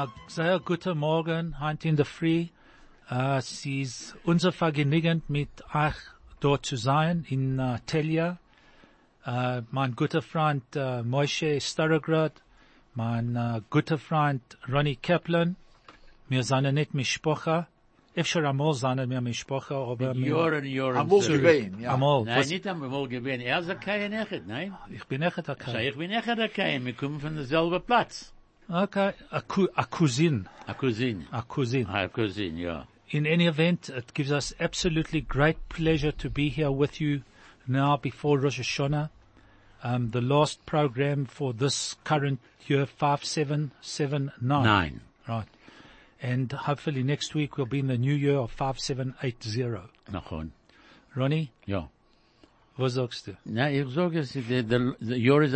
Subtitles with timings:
[0.00, 2.46] äh, sehr guten Morgen, heute in der Früh.
[3.10, 5.96] Äh, es ist unser Vergnügen, mit euch
[6.40, 8.38] dort zu sein, in äh, Telia.
[9.26, 12.32] Äh, mein guter Freund äh, Moshe Starograd,
[12.94, 15.56] mein äh, guter Freund Ronnie Kaplan.
[16.30, 17.66] Wir sind nicht Mishpocha.
[18.16, 20.96] אפשר einmal sein wir Mishpocha, aber wir, Jahren, Jahren.
[20.96, 21.42] Amol zurück.
[21.42, 21.92] gewesen, ja.
[21.92, 22.24] einmal.
[22.24, 23.42] Nein, Was- nicht einmal gewesen.
[23.42, 24.74] Er ist kein Echet, nein.
[24.90, 25.88] Ich bin echt Sei okay.
[25.90, 26.86] ich bin Echet kein.
[26.86, 28.32] Wir kommen von derselben Platz.
[28.71, 31.27] Okay, a, cou a cousin, A Cousin.
[31.33, 31.85] a cousin.
[31.89, 32.83] A Cousin, ja.
[33.09, 37.23] In any event, it gives us absolutely great pleasure to be here with you
[37.67, 39.09] now before Rosh Hashanah.
[39.83, 44.63] Um, the last program for this current year, 5779.
[44.63, 45.01] Nein.
[45.27, 45.47] Right.
[46.21, 49.89] And hopefully next week we'll be in the new year of 5780.
[50.11, 50.51] Nachon.
[51.15, 51.87] Ronnie, Ja.
[52.77, 53.37] Was sagst du?
[53.45, 55.53] Nein, ich sage es, der, der, der Jahr ist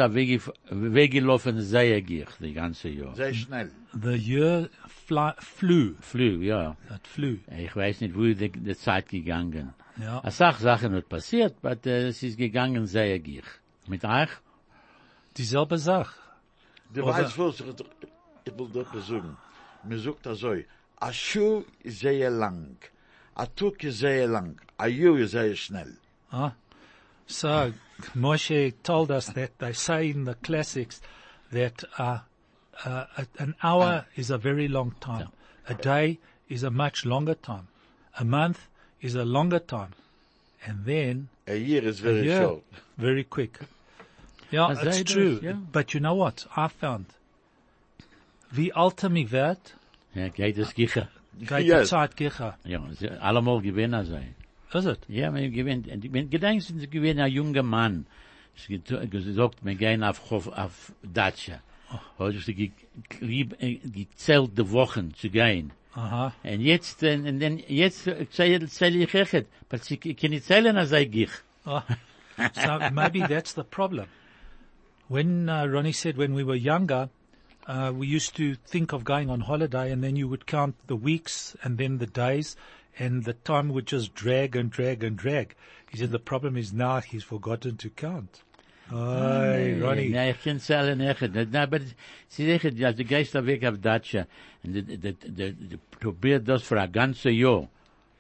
[0.70, 3.16] weggelaufen, sehr gier, die ganze Jahr.
[3.16, 3.72] Sehr schnell.
[3.94, 4.70] The year
[5.08, 5.96] fly, flew.
[6.02, 6.76] Flü, ja.
[6.94, 7.38] It flew.
[7.58, 9.74] Ich weiß nicht, wo die, die Zeit gegangen.
[9.98, 10.22] Ja.
[10.24, 13.44] A Sach Sachen hat passiert, aber äh, es ist gegangen sehr gier.
[13.88, 14.30] Mit euch?
[15.38, 16.20] Dieselbe Sache.
[16.94, 17.66] Du Aber- weißt was, ich,
[18.46, 19.38] ich will dort sagen.
[19.84, 20.54] Man sagt das so,
[21.00, 22.78] a Schuh ist sehr lang,
[23.36, 25.98] a Tuk ist sehr lang, a Ju ist sehr schnell.
[26.32, 26.52] Ah,
[27.28, 27.74] so
[28.16, 31.02] Moshe told us that they say in the classics
[31.52, 32.20] that uh,
[32.84, 33.06] uh,
[33.40, 35.30] an hour is a very long time,
[35.68, 37.68] a day is a much longer time,
[38.20, 38.68] a month
[39.02, 39.94] is a longer time,
[40.66, 42.64] and then A year is very year short.
[42.98, 43.60] very quick.
[44.52, 45.40] Yeah, As it's do, true.
[45.42, 45.54] yeah.
[45.54, 46.46] But you know what?
[46.56, 47.06] I found
[48.52, 49.74] wie alter mi wird,
[50.14, 51.08] Ja, geht es gicher.
[51.40, 51.90] geht die Yes.
[51.90, 52.56] Zeit gicher.
[52.64, 52.80] Ja,
[53.22, 54.36] allemal gewinnen sein.
[54.74, 55.00] Is it?
[55.08, 55.36] Ja, und
[56.14, 58.06] wenn gedenkst, sie gewinnen ein junger Mann.
[58.58, 61.60] Es gesagt, wir gehen auf, Hof- auf Datscha.
[62.18, 65.72] Heute ist äh, gezählt die Wochen zu gehen.
[65.94, 66.34] Aha.
[66.44, 68.66] Und jetzt, und dann, jetzt zähle
[68.98, 71.30] ich echt, aber sie kann zählen, als ich.
[71.66, 71.82] So
[72.92, 74.08] maybe that's the problem.
[75.08, 77.10] When uh, Ronnie said when we were younger,
[77.68, 80.96] uh, we used to think of going on holiday and then you would count the
[80.96, 82.58] weeks and then the days
[82.98, 85.56] and the time would just drag and drag and drag.
[85.92, 88.44] He said the problem is now he's forgotten to count.
[88.90, 90.10] Hey, Ronnie.
[90.10, 91.22] Nee, ich kann zählen echt.
[91.52, 91.80] Na, aber
[92.28, 94.28] sie sagen, ja, du gehst da weg auf Datscha.
[94.64, 97.68] Und du, du, du, du probierst das für ein ganzes Jahr.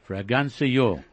[0.03, 1.03] Für ein ganzes Jahr.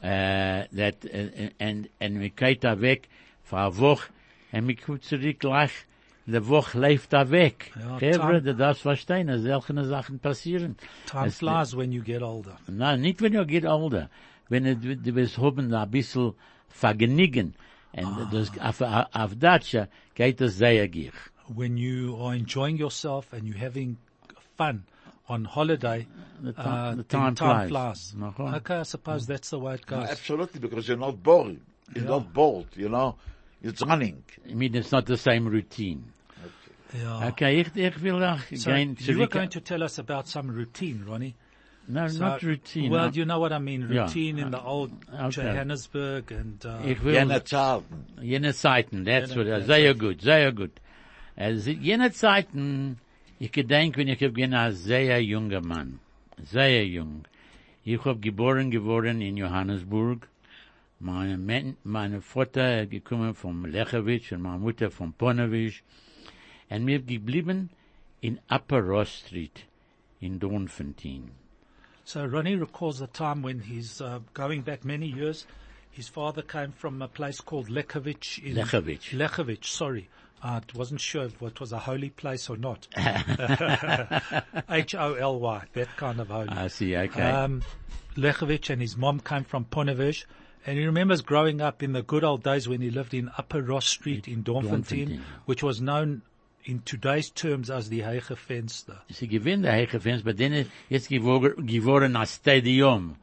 [0.00, 3.08] Äh, that, und, und wir gehen da weg
[3.44, 4.10] für eine Woche.
[4.52, 5.72] Und wir kommen zurück gleich.
[6.26, 7.72] Die Woche läuft da weg.
[7.78, 10.76] Ja, Gevre, Tom- du darfst verstehen, dass solche Sachen passieren.
[11.06, 12.56] Time Es- flies when you get older.
[12.68, 14.08] Nein, nicht wenn du geht older.
[14.48, 16.34] Wenn du, du wirst haben ein bisschen
[16.68, 17.54] Vergnügen.
[17.94, 21.12] Und das, auf, auf Datscha geht es sehr gier.
[21.48, 23.96] When you are enjoying yourself and you're having
[24.56, 24.84] fun
[25.28, 26.06] on holiday,
[26.42, 28.14] The ti- uh, the time time flies.
[28.16, 28.54] flies.
[28.56, 30.08] Okay, I suppose that's the way it goes.
[30.08, 31.58] Absolutely, because you're not bored.
[31.94, 32.10] You're Yeah.
[32.10, 33.16] not bored, you know.
[33.62, 34.22] It's running.
[34.50, 36.04] I mean, it's not the same routine.
[36.94, 37.28] Yeah.
[37.28, 40.50] Okay, ich, ich will auch So gehen you were going to tell us about some
[40.50, 41.34] routine, Ronnie.
[41.88, 42.90] No, So- not routine.
[42.90, 43.12] Well, no.
[43.12, 43.88] you know what I mean.
[43.90, 44.02] Yeah.
[44.02, 45.42] Routine in the old Okay.
[45.42, 48.04] Johannesburg and uh, ich will, Jene Zeiten.
[48.20, 50.70] jene Zeiten, that's Jene- what, that's sehr gut, sehr gut.
[51.36, 52.98] Also, jene Zeiten,
[53.40, 55.98] ich gedenk, wenn ich hab gen ein sehr junger Mann,
[56.42, 57.24] sehr jung.
[57.84, 60.28] Ich hab geboren geworden in Johannesburg.
[61.02, 65.82] Meine, Men meine Vater gekommen vom Lechowitsch und meine Mutter von Ponowitsch.
[66.68, 67.70] Und wir geblieben
[68.20, 69.66] in Upper Ross Street
[70.20, 71.32] in Doornfontein.
[72.04, 75.46] so Ronnie recalls a time when he's uh, going back many years.
[75.90, 78.56] His father came from a place called Lekovich in.
[78.56, 80.08] Lekovich, sorry.
[80.42, 82.88] I wasn't sure if it was a holy place or not.
[84.68, 86.48] H-O-L-Y, that kind of holy.
[86.48, 87.30] I see, okay.
[87.30, 87.62] Um,
[88.16, 90.24] and his mom came from Ponevich.
[90.64, 93.62] And he remembers growing up in the good old days when he lived in Upper
[93.62, 96.22] Ross Street in Doornfontein, which was known
[96.64, 98.98] in today's terms as the Heiche Fenster.
[99.10, 103.16] Sie gewinnen der Heiche Fans, bei denen jetzt geworden, ein Stadium.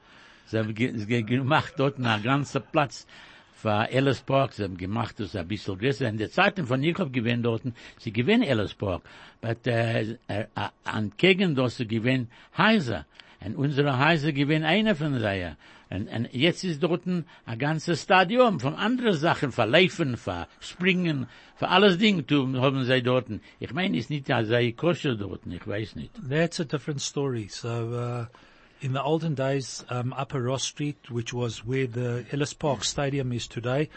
[0.48, 3.08] Sie haben ge ge gemacht dort einen ganzen Platz
[3.54, 4.54] für Ellis Park.
[4.54, 6.10] Sie haben gemacht das ein bisschen größer.
[6.10, 7.62] In der Zeiten von Jakob gewinnen dort,
[8.00, 9.04] sie gewinnen Ellis Park.
[9.42, 13.06] But, eh, eh, eh, äh, äh, äh, an Gegen dort sie gewinnen Häuser.
[13.46, 15.56] Und unsere Häuser gewinnen einer von sie.
[15.90, 17.26] Und, und jetzt ist dort ein
[17.58, 23.02] ganzes Stadion von anderen Sachen, für Laufen, für Springen, für alles Ding tun, haben sie
[23.02, 23.28] dort.
[23.60, 26.12] Ich meine, es ist nicht, als sei koscher dort, ich weiß nicht.
[26.30, 27.48] That's a different story.
[27.50, 28.26] So, uh,
[28.82, 33.32] in the olden days, um, Upper Ross Street, which was where the Ellis Park Stadium
[33.32, 33.90] is today,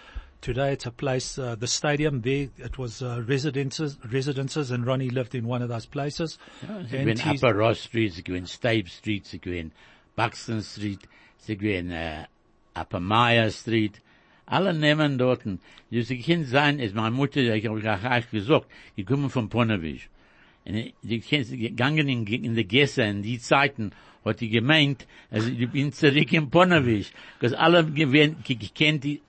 [0.42, 5.08] Today it's a place, uh, the stadium there, it was uh, residences, residences, and Ronnie
[5.08, 6.36] lived in one of those places.
[6.60, 9.72] Sie And gewinnen Upper Ross Street, gewinnen Stabe Street, gewinnen
[10.16, 11.06] Buxton Street,
[11.42, 14.00] sie gewinnen äh, Meyer Street.
[14.46, 15.60] Alle nehmen dorten.
[15.90, 18.66] Sie können sein, ist meine Mutter, ich habe gleich gesagt,
[18.96, 20.08] die kommen von Ponewisch.
[20.64, 23.92] Und die können gegangen in, in die Gäste in die Zeiten,
[24.24, 27.12] hat die gemeint, also ich bin zurück in Ponewisch.
[27.38, 29.20] Because alle gewinnen, gekennt die,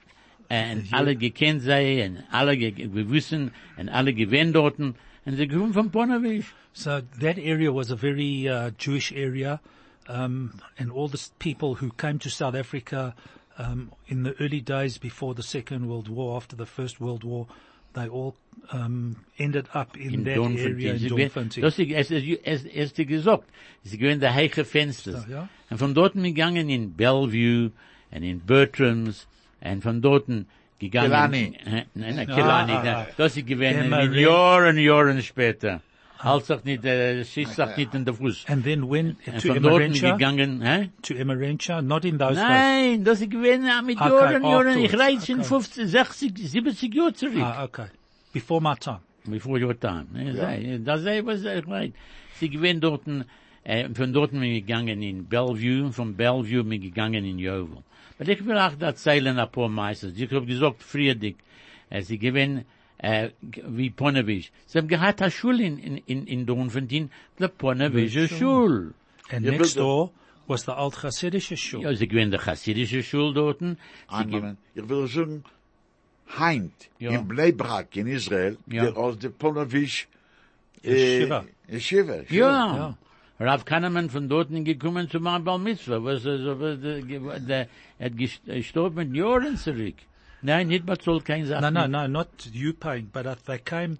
[0.49, 4.95] äh, und alle gekennt sei, und alle ge- ge- wissen, und alle gewinnen dorten,
[5.25, 6.53] und sie kommen von Ponewisch.
[6.73, 9.59] So that area was a very uh, Jewish area,
[10.07, 13.13] um, and all the people who came to South Africa
[13.57, 17.47] um, in the early days before the Second World War, after the First World War,
[17.93, 18.33] they all
[18.71, 20.73] um, ended up in, in that Doornfontein.
[20.73, 21.61] area in Sie gewähnt- Doornfontein.
[21.61, 23.43] Das ist, es ist, es es ist gesagt.
[23.83, 25.23] Sie gewähnen der heiche Fenster.
[25.29, 25.49] Ja, ja.
[25.69, 27.71] Und von dort gegangen in Bellevue
[28.11, 29.27] und in Bertrams
[29.61, 30.25] und von dort
[30.79, 31.07] gegangen.
[31.11, 31.53] Killarney.
[31.65, 32.73] Äh, Nein, nein, Ah, Killarney.
[32.73, 33.07] ah, ah.
[33.17, 35.81] Das ist gewähnen in Marine- Jahren, Jahren später.
[36.23, 38.45] Als auch nicht, äh, schießt auch nicht in der Fuß.
[38.47, 40.89] and then when to Emerentia, gegangen, hä?
[41.01, 42.47] to Emerentia, not in those days.
[42.47, 44.77] Nein, das gewähnen äh, mit Okay, Jahren, Jahren.
[44.79, 45.47] Ich reise in Okay.
[45.47, 47.41] 50, 60, 70 Jahre zurück.
[47.41, 47.87] Ah, okay.
[48.31, 48.99] Before my time.
[49.25, 50.07] before your time.
[50.15, 50.77] Ja.
[50.79, 51.95] Das sei, was er meint.
[52.39, 53.03] Sie gewinnen dort,
[53.63, 57.83] äh, von dort bin ich gegangen in Bellevue, von Bellevue bin ich gegangen in Jovel.
[58.19, 60.13] Aber ich will auch erzählen ein paar Meisters.
[60.15, 61.35] Ich habe gesagt, Friedrich,
[61.89, 62.65] äh, sie gewinnen,
[63.03, 63.29] äh,
[63.77, 64.51] wie Ponewisch.
[64.65, 68.93] Sie haben gehabt eine Schule in, in, in, in Dornfontein, die Ponewische Schule.
[69.31, 70.11] And Ja, next door
[70.47, 71.81] was the Old Hasidische Shul.
[71.83, 73.61] Ja, sie gewinnen die chassidische Schule dort.
[73.61, 74.57] Moment.
[74.75, 75.43] Ich will sagen,
[76.37, 77.11] Heint, Ja.
[77.11, 78.83] in Bleibrak, in Israel, Ja.
[78.85, 80.07] der aus der Ponovisch,
[80.83, 81.45] Yeshiva.
[81.69, 82.15] Yeshiva.
[82.29, 82.75] Ja.
[82.77, 82.97] Ja.
[83.39, 87.01] Rav Kahneman von dort gekommen zu meinem Bar Mitzvah, was, also, was, der,
[87.39, 87.67] der,
[87.99, 89.95] er hat gest- gestorben mit Jahren zurück.
[90.43, 91.73] Nein, nicht mal soll kein Sachen.
[91.73, 93.97] no, no, not you paying, but uh, they came,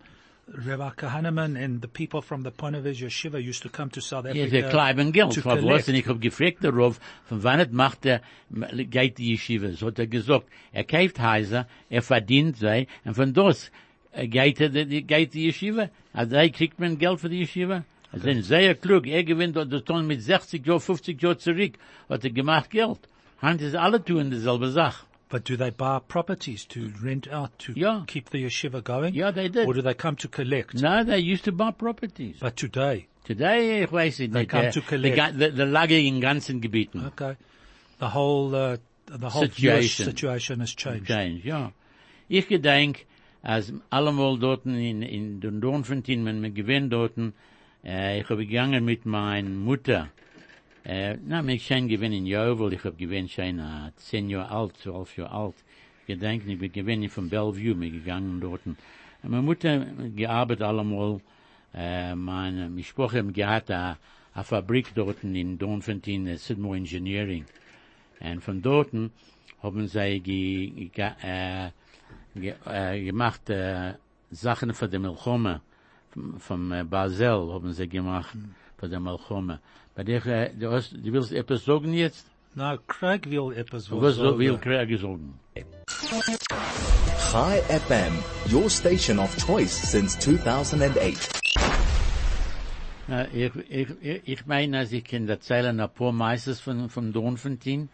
[0.48, 4.32] Rabbi Kahaneman and the people from the Ponevezh Yeshiva used to come to South Ja,
[4.32, 4.50] Africa.
[4.52, 5.68] der kleiben Geld, to Frau collect.
[5.68, 7.00] Bloss, und ich hab gefragt, der Rav,
[7.30, 9.70] von wann es macht er, geht die Yeshiva.
[9.72, 13.72] So hat er gesagt, er kauft Häuser, er verdient sei, und von das
[14.12, 15.90] äh, geht er, geht die Yeshiva.
[16.12, 17.86] Also kriegt man Geld für die Yeshiva.
[18.12, 21.74] Also sind sehr klug, er gewinnt das Ton mit 60 Jahr, 50 Jahr zurück,
[22.10, 23.00] hat er gemacht Geld.
[23.42, 25.06] Hand ist alle tun dieselbe Sache.
[25.34, 28.04] But do they buy properties to rent out to Yeah.
[28.06, 29.16] keep the yeshiva going?
[29.16, 29.66] Ja, they did.
[29.68, 30.76] Or do they come to collect?
[30.76, 32.38] No, they used to buy properties.
[32.40, 35.18] But today, Today, weiß es They come äh, to collect.
[35.40, 37.08] Die die Lage in ganzen Gebieten.
[37.08, 37.36] okay,
[38.00, 38.78] the whole, uh,
[39.08, 40.06] the whole Situation.
[40.06, 41.08] situation has changed.
[41.08, 41.72] Change, ja.
[42.30, 43.08] Ich gedenk,
[43.42, 47.18] als allemal dort in, in den Doornfontein, wenn wir gewinnt dort,
[47.84, 50.10] äh, ich habe gegangen mit meiner Mutter,
[50.86, 54.78] äh, na, mich schon gewinnt in Jovel, ich habe gewinnt schon äh, zehn Jahre alt,
[54.78, 55.56] zwölf Jahre alt.
[56.08, 58.66] Gedenk, ich bin gewinnt von Bellevue, mir gegangen dort.
[58.66, 58.78] Und
[59.22, 59.86] meine Mutter
[60.16, 61.22] gearbeitet allemal,
[61.74, 63.98] äh, meine, ich sprache gehabt, a,
[64.34, 67.46] a Fabrik dort in Dornfontein, äh, Sidmore Engineering.
[68.20, 68.92] Und von dort
[69.62, 71.70] haben sie ge, ge, äh,
[72.36, 73.94] ge, äh, gemacht äh,
[74.32, 75.62] Sachen für die Milchome,
[76.12, 78.36] vom, vom äh, Basel haben sie gemacht
[78.78, 79.60] für die Milchome.
[79.96, 82.26] Bei dir, äh, du, hast, du willst etwas sagen jetzt?
[82.56, 85.40] No, Craig will etwas Was was will Craig sagen?
[87.32, 88.14] Chai FM,
[88.52, 91.30] your station of choice since 2008.
[93.08, 97.14] Äh, ich, ich, ich, ich meine, als ich kann erzählen ein paar Meisters von, von
[97.14, 97.90] Dornfontein,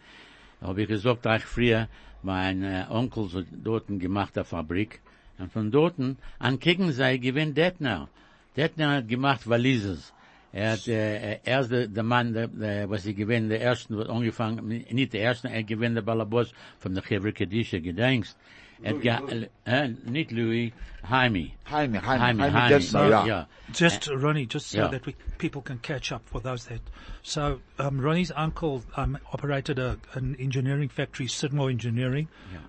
[0.62, 1.88] habe ich gesagt, auch früher,
[2.22, 5.00] mein äh, Onkel so dort gemacht der Fabrik,
[5.38, 5.96] und von dort
[6.38, 8.08] an kicken sei gewinnt Detner.
[8.56, 10.14] Detner hat gemacht Walises.
[10.52, 13.96] Er hat, äh, er ist der, der Mann, der, der, was sie gewinnt, der Ersten,
[13.96, 18.36] wird angefangen, nicht der Erste, er gewinnt der Balabos von der Chevre Kedisha, gedenkst.
[18.82, 19.22] Er hat,
[19.66, 20.72] äh, nicht Louis,
[21.08, 21.52] Jaime.
[21.70, 23.26] Jaime, Jaime, Jaime, Jaime Jaime, Dessner, ja, ja.
[23.26, 23.46] ja.
[23.74, 24.88] Just Ronnie, just so Yeah.
[24.90, 26.80] that we, people can catch up for those that.
[27.22, 32.28] So um, Ronnie's uncle um, operated a, an engineering factory, Sidmore Engineering,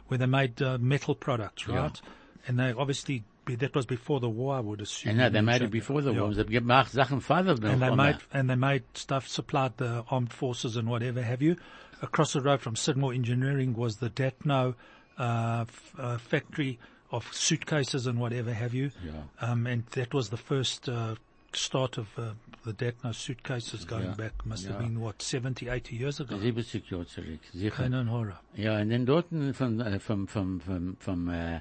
[0.10, 2.00] where they made uh, metal products, right?
[2.46, 5.10] And they obviously be, that was before the war, I would assume.
[5.12, 6.22] And no, they made it before the Yeah.
[6.22, 6.34] war.
[6.34, 10.88] They Sachen Vater and they made and they made stuff supplied the armed forces and
[10.90, 11.56] whatever have you.
[12.02, 14.74] Across the road from Sidmore Engineering was the Datno
[15.18, 16.80] uh, f- uh, factory
[17.12, 18.90] of suitcases and whatever have you.
[19.06, 19.12] Yeah.
[19.42, 21.16] Um, and that was the first uh,
[21.54, 22.32] start of uh,
[22.66, 24.16] the Datno suitcases going Yeah.
[24.16, 24.46] back.
[24.46, 26.40] Must have been what 70, 80 years ago.
[26.40, 27.72] 70 Jahre zurück, sicher.
[27.72, 28.40] Keinen Horror.
[28.56, 31.60] Ja, und dann dort vom, äh, vom, vom, vom, vom, äh,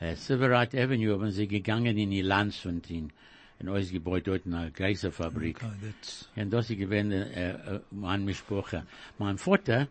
[0.00, 3.12] äh, Silverite Avenue haben sie gegangen in die Landsfontein.
[3.60, 5.56] Ein neues Gebäude dort, eine Geiserfabrik.
[5.56, 8.86] Okay, Und das ist gewesen, äh, äh, mein Mischproche.
[9.18, 9.88] Mein Vater,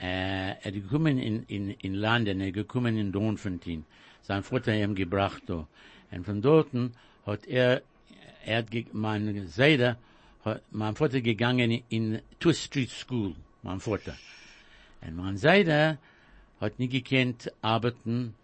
[0.00, 3.84] äh, er ist gekommen in, in, in London, er ist gekommen in Dornfontein.
[4.22, 5.66] Sein Vater hat ihm gebracht da.
[6.10, 6.68] Und von dort
[7.26, 7.82] hat er,
[8.46, 9.98] er hat, mein Seide,
[10.44, 14.16] hat mein Vater gegangen in Twist Street School, mein Vater.
[15.02, 15.98] Und mein Seide
[16.58, 18.34] hat nicht gekannt arbeiten,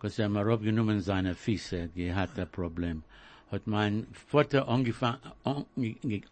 [0.00, 3.02] weil er mir abgenommen seine Füße, die hat ein Problem.
[3.52, 4.68] Hat mein Vater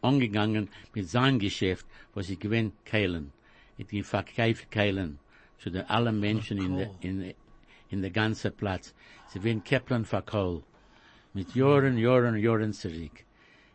[0.02, 3.32] angegangen mit seinem Geschäft, was ich gewinnt, Keilen.
[3.76, 5.18] Ich verkauft Keilen
[5.58, 7.34] zu den allen Menschen in der, in, der-
[7.90, 8.94] in der ganzen Platz.
[9.28, 10.64] Sie werden Kaplan verkauft.
[11.34, 13.24] Mit Jahren, Jahren, Jahren zurück.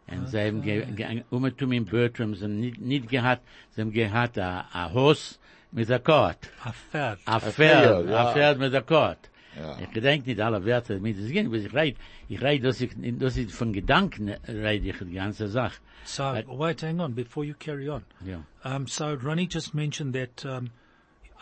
[0.08, 3.92] Und sie haben ge- ge- umgetum in Bertram, sie haben nicht, nicht gehabt, sie haben
[3.92, 5.40] gehabt a, a Haus
[5.72, 6.50] mit a Kart.
[6.64, 7.20] A Pferd.
[7.26, 9.30] A Pferd, a Pferd mit a Kart.
[9.60, 9.78] Ja.
[9.82, 11.96] Ich gedenk nicht alle Werte mit das gehen, was ich reid,
[12.30, 15.76] ich reid, dass ich, dass ich von Gedanken reid ich die ganze Sache.
[16.06, 16.46] So, Right.
[16.48, 18.04] wait, hang on, before you carry on.
[18.26, 18.44] Ja.
[18.66, 20.70] Um, so Ronnie just mentioned that, um,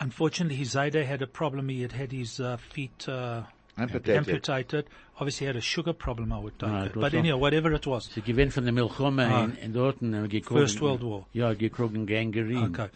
[0.00, 1.68] unfortunately his Zayda had a problem.
[1.68, 3.42] He had had his uh, feet uh,
[3.76, 4.16] Amputated.
[4.18, 4.84] amputated.
[5.18, 6.86] Obviously had a sugar problem, I would take Ah, it.
[6.88, 7.18] it was But so.
[7.18, 8.10] anyhow, whatever it was.
[8.12, 9.44] Sie gewinnt von der Milchome Ah.
[9.44, 10.42] in, in Dorten, äh.
[10.44, 11.26] First World War.
[11.32, 12.68] Ja, gekrogen Gangrene.
[12.68, 12.88] Okay.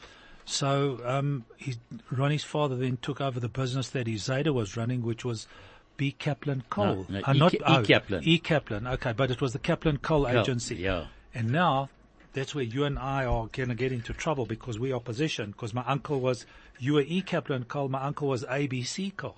[0.49, 1.75] So, um, he,
[2.11, 5.49] Ronnie's father then took over the business that his Zayda was running, which was
[5.97, 6.13] B.
[6.13, 7.05] Kaplan Coal.
[7.09, 7.39] no, Uh, E.
[7.39, 7.85] not, Ka- E.
[7.85, 8.23] Kaplan.
[8.25, 8.39] E.
[8.39, 8.87] Kaplan.
[8.87, 10.77] Okay, but it was the Kaplan Coal Ja, Agency.
[10.77, 11.07] Ja.
[11.35, 11.89] And now,
[12.33, 15.51] that's where you and I are going to get into trouble because we opposition.
[15.51, 16.47] Because my uncle was,
[16.79, 17.23] you were E.
[17.23, 19.35] Kaplan Coal, my uncle was ABC Coal.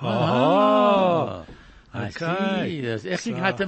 [0.00, 1.44] Oh.
[1.94, 2.68] I Okay.
[2.68, 2.82] see.
[2.82, 3.66] Das echt So- hat er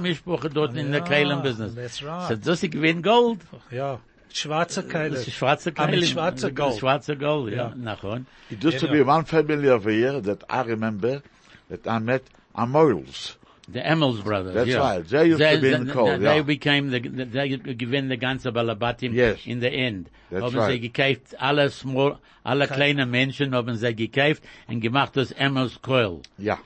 [0.49, 1.75] dort in der Ja, Keilen Business.
[1.75, 2.27] that's right.
[2.29, 3.41] So, das ich gewinn Gold.
[3.69, 3.99] Ja.
[4.31, 5.15] Schwarze Keile.
[5.15, 6.79] Das ist schwarze ah, I mean, schwarze Gold.
[6.79, 7.69] Schwarze Gold, ja.
[7.69, 7.75] Ja.
[7.75, 8.25] Nachon.
[8.49, 11.21] It used to be one family over here that I remember
[11.69, 13.35] that I met are Moyles.
[13.67, 14.53] The Emmels brothers.
[14.53, 14.77] That's yeah.
[14.77, 15.07] right.
[15.07, 16.41] They used to be in they, coal, They yeah.
[16.43, 19.39] became the, they gewinnen the ganze Balabatim Yes.
[19.45, 20.09] in the end.
[20.29, 20.71] That's haben right.
[20.73, 26.21] sie gekauft, alle small, alle kleine Menschen haben sie gekauft und gemacht das Emmels Coil.
[26.39, 26.59] Yeah.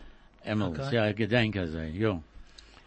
[0.44, 0.96] Emmels, Okay.
[0.96, 2.20] ja, gedenke sie, ja.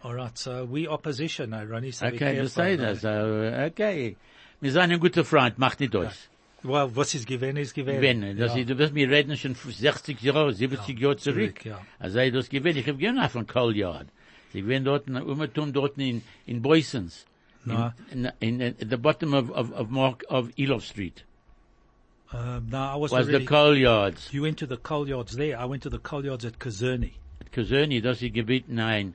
[0.03, 1.91] All right, so we opposition now, Ronnie.
[1.91, 2.93] So Okay, you careful, sagst no?
[2.95, 4.15] so, okay.
[4.63, 6.29] Wir sind ein guter Freund, mach nicht aus.
[6.63, 7.99] Well, was is given is given.
[7.99, 8.61] Wenn, das ja.
[8.61, 11.59] ist, du wirst mir reden schon 60 Jahre, 70 Jahre zurück.
[11.59, 11.81] zurück, ja.
[11.99, 14.07] Also, ich das gewinnt, ich hab gerne von Coal Yard.
[14.53, 17.25] Sie gewinnen dort, umgetum dort in, in Boysons.
[17.65, 17.93] Na.
[18.09, 21.25] In, in, in, at the bottom of, of, of Mark, of Elof Street.
[22.31, 24.33] Um, no, I was, Was the already, coal yards.
[24.33, 25.59] you went to the coal yards there.
[25.59, 27.11] I went to the coal yards at Kazerni.
[27.51, 29.13] Kazerni, das ist Gebiet, nein.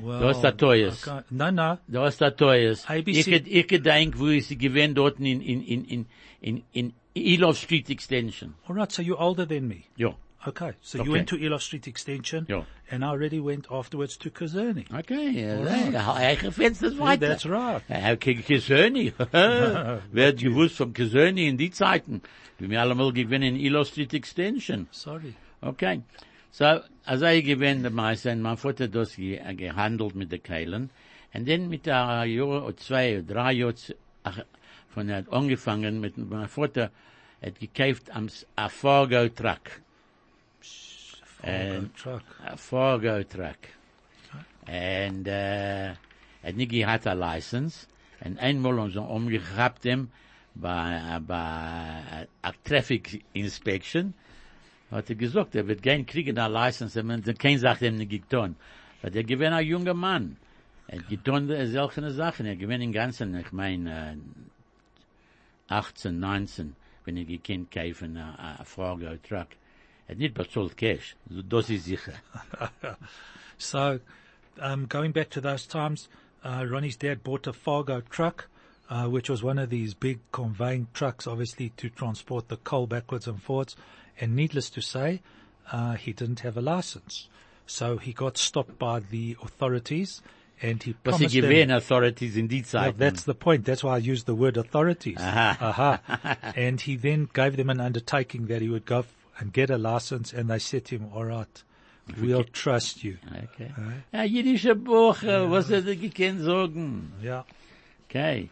[0.00, 1.06] Well, Du hast da Teures.
[1.06, 1.22] okay.
[1.30, 1.78] No, no.
[1.88, 2.86] Da ist da teures.
[2.88, 3.18] ABC.
[3.36, 6.06] Ich, ich gedenk, wo ich sie gewinnt dort in, in, in, in,
[6.40, 8.54] in, in Eloff Street Extension.
[8.68, 9.82] All right, so you're older than me.
[9.96, 10.14] Ja.
[10.46, 11.06] Okay, so Okay.
[11.06, 12.64] you went to Eloff Street Extension, yeah.
[12.90, 14.86] and I already went afterwards to Kazerne.
[14.90, 17.28] Okay, ja, eigen Fenster weiter.
[17.28, 17.82] that's right.
[17.90, 19.12] Ja, Kasöni.
[19.32, 22.22] Wer hat gewusst vom Kasöni in die Zeiten?
[22.58, 24.86] Wir haben allemal gewinnen in Elo Street Extension.
[24.92, 25.34] Sorry.
[25.60, 26.00] Okay.
[26.52, 30.90] So, ich gewinne der Meister, und mein Vater hat das ge gehandelt mit den Keilen,
[31.32, 33.76] und dann mit der Jahr, oder zwei, oder drei Jahren,
[34.24, 34.40] ach,
[34.88, 36.90] von er hat angefangen mit, mein Vater
[37.40, 39.80] hat gekauft am, a Fargo Truck.
[41.42, 42.22] And- truck.
[42.44, 43.58] a Fargo truck.
[44.66, 45.94] And, uh,
[46.42, 47.86] hat nicht gehabt a license.
[48.22, 50.10] Und einmal haben sie umgehabt ihm
[50.54, 54.14] bei, bei a traffic inspection.
[54.90, 58.56] Hat er gesagt, er wird kein getan.
[59.02, 60.36] Weil er gewinnt ein junger Mann.
[60.88, 62.46] Er solche Sachen.
[62.46, 64.16] Er gewinnt im Ganzen, ich meine, äh,
[65.70, 69.48] 18, 19, wenn er gekannt kaufen a, a Fargo truck.
[70.06, 71.16] Er hat nicht bezahlt Cash.
[71.28, 72.14] So, Das ist sicher.
[73.56, 74.00] So,
[74.58, 76.08] um, going back to those times,
[76.42, 78.48] uh, Ronnie's dad bought a Fargo truck,
[78.88, 83.28] uh, which was one of these big conveying trucks, obviously to transport the coal backwards
[83.28, 83.76] and forwards.
[84.20, 85.20] And needless to say,
[85.72, 87.28] uh, he didn't have a license.
[87.66, 90.20] So he got stopped by the authorities
[90.62, 92.98] and he Was promised them, gewähren Authorities in die Yeah, Zeit.
[92.98, 93.64] that's the point.
[93.64, 95.16] That's why I used the word authorities.
[95.18, 95.56] Aha.
[95.60, 96.36] Aha.
[96.56, 99.78] and he then gave them an undertaking that he would go f- and get a
[99.78, 101.62] license and they said to him, all right,
[102.20, 103.16] we'll trust you.
[103.32, 103.72] Okay.
[104.12, 107.12] Ja, jüdische Buche, was er gekannt sagen.
[107.22, 107.44] Yeah.
[108.10, 108.50] Okay.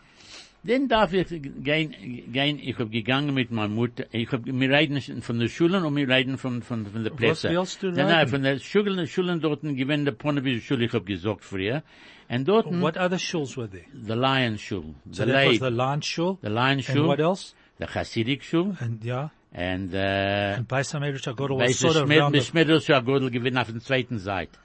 [0.64, 1.94] Dann darf ich gehen,
[2.32, 5.94] gehen, ich hab gegangen mit meiner Mutter, ich hab, wir reden von der Schulen und
[5.96, 7.50] wir reden von, von, von der Plätze.
[7.50, 11.06] willst du Nein, nein, von der Schulen, Schulen dort gewinnen der Ponevische Schule, ich hab
[11.06, 11.82] gesagt früher.
[12.28, 13.84] Und dort, What other shuls were there?
[13.94, 16.38] the Lion Schule, So the that was the Lion shul.
[16.42, 17.54] the Lion And Schule, what else?
[17.78, 19.30] the Hasidic Schule, And yeah.
[19.52, 23.80] and, uh, And Beis all Weil sort of round ist ja gut gewinnen auf der
[23.80, 24.58] zweiten Seite.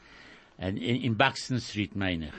[0.58, 2.34] In, in Buxton Street, meine ich.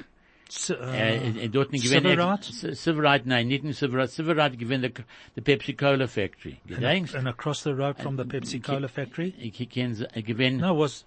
[0.71, 2.75] Uh, äh, dort gewinnt Silverite?
[2.75, 4.13] Silverite, nein, nicht in Silverite.
[4.13, 4.93] Silverite gewinnt die,
[5.37, 6.59] die Pepsi-Cola Factory.
[6.67, 7.15] Gedenkst?
[7.15, 9.33] and across the road from the Pepsi Cola factory.
[9.39, 11.07] Ich kenne, gewinnt, No, was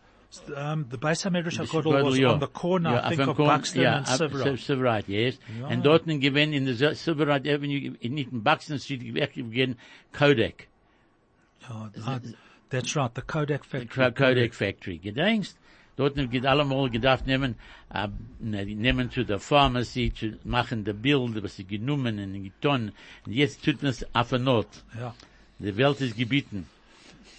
[0.56, 2.34] um, the base America Das Gottel Gottel, was ja.
[2.34, 4.50] on the corner, Ja, I think, of Buxton ja, and Silverite.
[4.50, 5.40] Sil- Silverite, yes.
[5.60, 5.68] Ja.
[5.68, 9.76] Und dort gewinn in the Sil- Silverite Avenue, in- nicht in Buxton Street, gewinn
[10.12, 10.68] Kodak.
[11.70, 12.20] Oh, ah,
[12.70, 14.06] that's right, the Kodak factory.
[14.06, 14.98] Ko- Kodak Factory.
[14.98, 15.56] Gedenkst?
[15.98, 17.56] Dort geht allemal gedacht nehmen,
[18.40, 22.92] ne- nehmen zu der Pharmacy, zu machen die Bilder, was sie genommen und getan.
[23.26, 24.68] Und jetzt tut man es auf der Not.
[24.96, 25.16] Yeah.
[25.58, 26.68] Die Welt ist gebieten.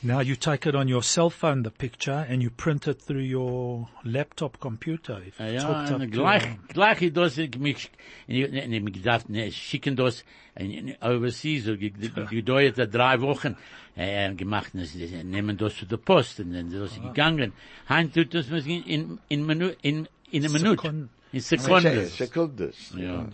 [0.01, 3.25] Now you take it on your cell phone, the picture, and you print it through
[3.25, 5.21] your laptop computer.
[5.27, 7.91] If Ja, it's ja, hooked up und to- gleich, gleich das ich mich,
[8.29, 10.25] ich, ich, ich gedacht, ne, schicken das
[10.55, 13.57] in, in, overseas, so ge- ge- gedauert hat drei Wochen,
[13.97, 17.09] äh, gemacht, das, das, nehmen das zu der Post, und dann ist Ah.
[17.09, 17.53] gegangen.
[17.89, 22.07] Hein tut das in, in, in, Minu, in, in einer Minute, Sekund- in Sekunden.
[22.07, 22.95] Sekundes.
[22.97, 23.27] Ja.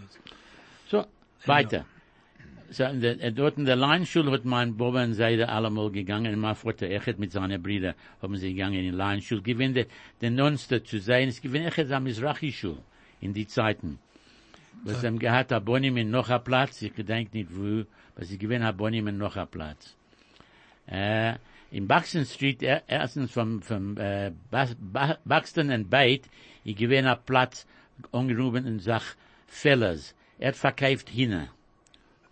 [0.90, 1.04] So,
[1.44, 1.84] weiter.
[2.70, 6.38] So, in der, äh, dort in der Leinschule hat mein Boba und Seide allemal gegangen,
[6.40, 9.86] mein Vater Echet mit seinen Brüdern haben sie gegangen in Leinschule, gewinnt der,
[10.20, 12.82] der Nonste zu sein, es gewinnt Echet am Mizrachi-Schule
[13.20, 13.98] in die Zeiten.
[14.82, 17.84] Was sie haben gehabt, Abonim in noch ein Platz, ich gedenk nicht wo,
[18.16, 19.96] was sie gewinnt Abonim in noch ein Platz.
[20.86, 21.34] Äh,
[21.70, 24.32] in Buxton Street, er, erstens vom, vom, äh,
[25.24, 26.28] Buxton and Bait,
[26.64, 27.66] ich gewinnt ein Platz,
[28.12, 29.16] angerufen und sag,
[29.46, 31.50] Fellas, er verkauft hinne.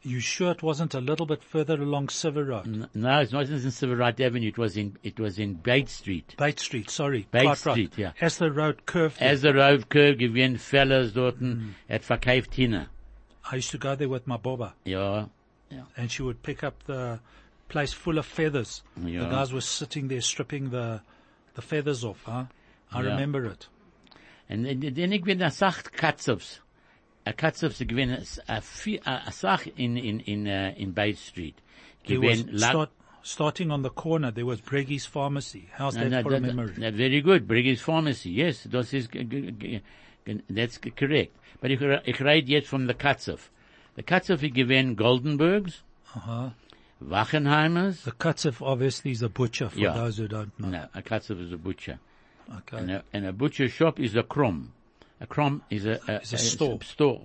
[0.05, 2.89] You sure it wasn't a little bit further along Silver Road?
[2.93, 4.49] No, it wasn't in Civil Right Avenue.
[4.49, 6.35] It was in it was in Bate Street.
[6.37, 7.29] Bate Street, sorry.
[7.31, 7.73] Bate quite right.
[7.75, 8.13] Street, yeah.
[8.21, 12.89] As the road curved, As the road curve gewinnt Fellas dorten, er hat verkauft hinne.
[13.51, 15.27] I used to go there with my boba, Yeah.
[15.97, 17.21] and she would pick up the
[17.69, 18.83] place full of feathers.
[19.01, 19.21] Yeah.
[19.25, 21.01] The guys were sitting there stripping the
[21.55, 22.23] the feathers off.
[22.25, 22.47] Huh?
[22.91, 23.11] I Yeah.
[23.11, 23.69] remember it.
[24.49, 26.59] And then ich bin a Sach Katzofs.
[27.25, 28.63] A Katzofs gewinnt a
[29.07, 31.57] a a Sach in in in uh, in Bate Street.
[32.57, 32.91] Start,
[33.23, 34.33] starting on the corner.
[34.33, 35.69] There was Breggy's Pharmacy.
[35.73, 36.73] How's No, that no, for a memory?
[36.79, 37.47] that- very good.
[37.47, 38.31] Briggs Pharmacy.
[38.31, 39.11] Yes, das ist,
[40.51, 41.37] that's correct.
[41.61, 43.51] But ich, re- ich rede jetzt von der Katzhof.
[43.97, 45.83] Der Katzhof ist gewesen Goldenbergs,
[46.17, 46.51] Uh-huh.
[47.01, 48.03] Wachenheimers.
[48.05, 49.95] The Katzif obviously is a butcher for Yeah.
[49.95, 50.69] those who don't know.
[50.69, 51.99] No, a Katzhof is a butcher.
[52.59, 52.77] Okay.
[52.79, 54.73] And a, and a butcher shop is a Krom.
[55.23, 56.83] A Krom is a, a, Is a store.
[56.83, 57.23] store.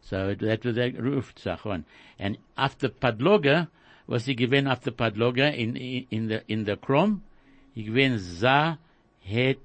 [0.00, 1.84] So that was a roof, Sachon.
[2.18, 3.68] And after Padloga,
[4.06, 7.22] was he given after Padloga in, in, in the, in the Krom?
[7.74, 8.78] He given Za
[9.20, 9.58] het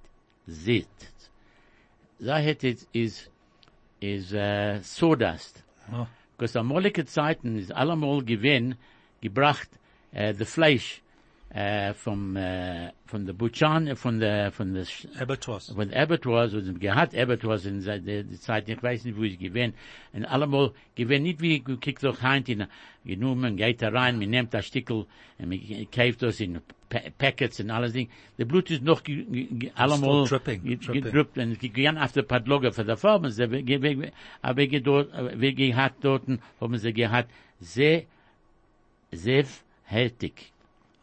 [0.50, 0.88] zit.
[2.20, 3.30] Za het is, is,
[4.02, 5.64] is, uh, sawdust.
[5.94, 6.08] Oh.
[6.36, 8.76] Because amalige Zeiten ist allemal gewinn,
[9.22, 9.70] gebracht,
[10.12, 11.02] äh, the Fleisch,
[11.54, 15.70] äh, vom, äh, von der Butchan, von der, von der, Sch- Abattoirs.
[15.70, 19.38] von Abattoirs, und gehabt Abattoirs in der, der der Zeit, ich weiß nicht, wo ich
[19.38, 19.74] gewinn,
[20.14, 22.68] und allemal gewinn, nicht wie, du kriegst doch heint in,
[23.04, 25.06] genommen, geht da rein, man nimmt das Stickel,
[25.40, 25.60] und man
[25.92, 28.08] kauft das in Pa- Packets und alles Ding.
[28.38, 29.02] Der Blut ist noch
[29.76, 31.04] allemal dripping, ge- dripping.
[31.04, 33.34] gedrückt, und gegangen auf der Padloga für der Farben,
[34.42, 35.10] aber ge dort,
[35.42, 36.24] wir gehabt dort,
[36.62, 38.04] haben sie gehabt, sehr,
[39.12, 39.46] sehr
[39.84, 40.51] heftig.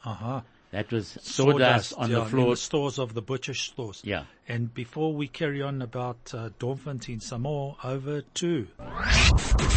[0.08, 0.40] Uh-huh.
[0.70, 2.50] That was sawdust, on yeah, the in floor.
[2.50, 4.02] the stores of the butcher stores.
[4.04, 4.24] Yeah.
[4.48, 8.66] And before we carry on about uh, Doornfontein some more, over to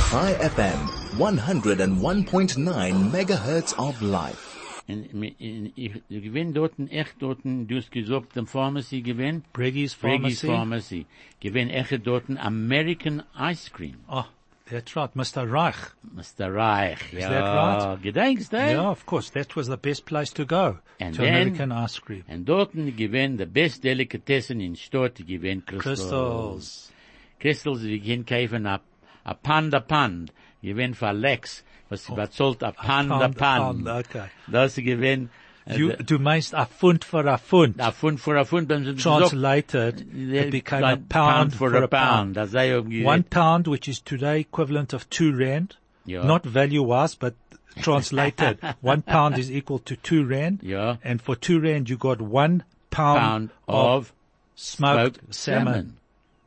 [0.10, 0.80] Chai FM,
[1.18, 4.58] 101.9 megahertz of life.
[4.88, 9.44] Und mi- in- ich ich gewinn dorten, echt dorten, du hast gesagt, dem Pharmacy gewinn,
[9.54, 10.48] Breggy's Reggie's Pharmacy.
[10.48, 11.06] Pharmacy,
[11.40, 13.96] gewinn echt dorten American Ice Cream.
[14.10, 14.26] Oh,
[14.72, 15.46] that's right, Mr.
[15.52, 15.76] Reich.
[16.16, 16.54] Mr.
[16.54, 17.30] Reich, ja.
[17.30, 18.02] that right?
[18.02, 18.72] Gedenkst, eh?
[18.72, 22.00] Yeah, of course, that was the best place to go And to then- American ice
[22.00, 22.24] cream.
[22.28, 25.82] Und dorten gewinn the best Delikatessen in Stott, gewinn Crystals.
[25.84, 26.92] Crystals.
[27.40, 28.80] Crystals, wir gehen kaufen a,
[29.26, 30.32] a Panda Pand,
[30.64, 33.20] gewinn für Lex, was bezahlt a Panda.
[33.20, 33.86] Pound, Pand.
[33.86, 34.28] pound, okay.
[34.48, 35.30] Das gewinn, äh,
[35.68, 37.80] You, du meinst a Pfund for a Pfund.
[37.80, 41.88] a Pfund für a Pfund, wenn sie gesagt, Translated, it became a pound, for, a
[41.88, 42.38] pound.
[42.38, 45.76] Um One pound, which is today equivalent of two rand.
[46.06, 46.24] Ja.
[46.24, 47.36] Not value-wise, but
[47.78, 48.58] translated.
[48.82, 50.64] one pound is equal to two rand.
[50.64, 50.98] Ja.
[51.04, 54.14] And for two rand, you got one pound, pound of
[54.56, 55.98] smoked, smoked salmon.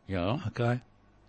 [0.08, 0.40] Ja.
[0.48, 0.80] Okay.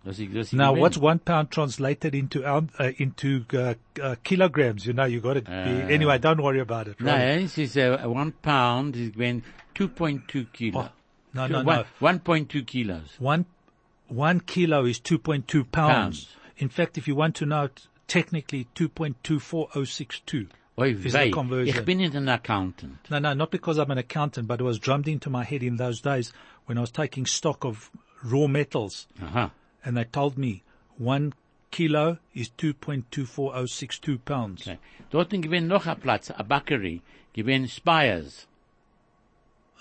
[0.06, 4.14] Das ist, das ist Now, what's one pound translated into oun- uh, into uh, uh,
[4.22, 4.86] kilograms?
[4.86, 5.92] You know, you got to Uh, be.
[5.94, 7.00] Anyway, don't worry about it.
[7.00, 7.42] No, right?
[7.42, 9.42] es ist, uh, one pound is gewinn
[9.74, 10.80] 2.2 kilo.
[10.80, 10.88] Oh,
[11.34, 12.08] no, no, One- no.
[12.08, 13.16] 1.2 kilos.
[13.18, 13.44] One
[14.08, 15.72] one kilo is 2.2 pounds.
[15.72, 16.28] Pounds.
[16.58, 17.68] In fact, if you want to know,
[18.06, 20.46] technically 2.24062.
[20.78, 21.30] Oi, Is the wei.
[21.30, 21.76] conversion.
[21.78, 22.98] Ich bin nicht ein Accountant.
[23.10, 25.76] No, no, not because I'm an accountant, but it was drummed into my head in
[25.76, 26.32] those days
[26.66, 27.90] when I was taking stock of
[28.22, 29.08] raw metals.
[29.22, 29.50] Aha.
[29.86, 30.62] And they told me
[30.98, 31.32] one
[31.70, 34.62] kilo is 2.24062 pounds.
[34.62, 34.78] Okay.
[35.10, 37.00] Dort gewinn noch ein Platz, a Bakery,
[37.32, 38.48] gewinn Spires.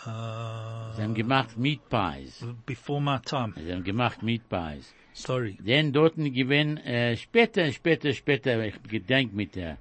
[0.06, 2.46] Uh, Sie haben gemacht Meat Pies.
[2.66, 3.54] before my time.
[3.58, 4.94] Sie haben gemacht Meat Pies.
[5.14, 5.58] Sorry.
[5.66, 9.78] Dann dort gewinn, äh, später, später, später, ich gedenk mit der,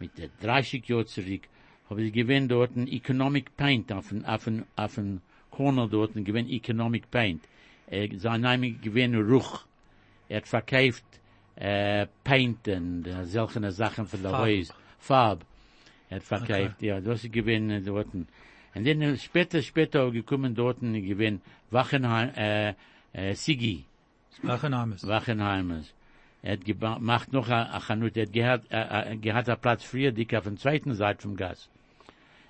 [0.00, 1.42] mit der 30 Jahr zurück,
[1.88, 6.48] habe ich gewinn dort Economic Paint auf ein, auf ein, auf ein Corner dort, gewinn
[6.48, 7.44] Economic Paint.
[7.90, 9.64] Äh, sein Name gewinn Ruch.
[10.28, 11.04] Er hat verkauft,
[11.56, 14.28] äh, Paint und äh, solche Sachen für die.
[14.28, 14.74] Häuser.
[14.98, 15.44] Farb.
[16.08, 18.14] Er hat verkauft, ja, das ist gewinn äh, dort.
[18.14, 18.28] Und
[18.74, 22.74] dann äh, später, später gekommen dort, gewinn Wachenheim, äh,
[23.12, 23.84] äh, Sigi.
[24.42, 25.06] Wachenheimers.
[25.06, 25.92] Wachenheimers.
[26.42, 30.12] Er hat gemacht noch a Chanut, er hat gehad, äh, äh, gehad a Platz früher,
[30.12, 31.68] dick auf der zweiten Seite vom Gas.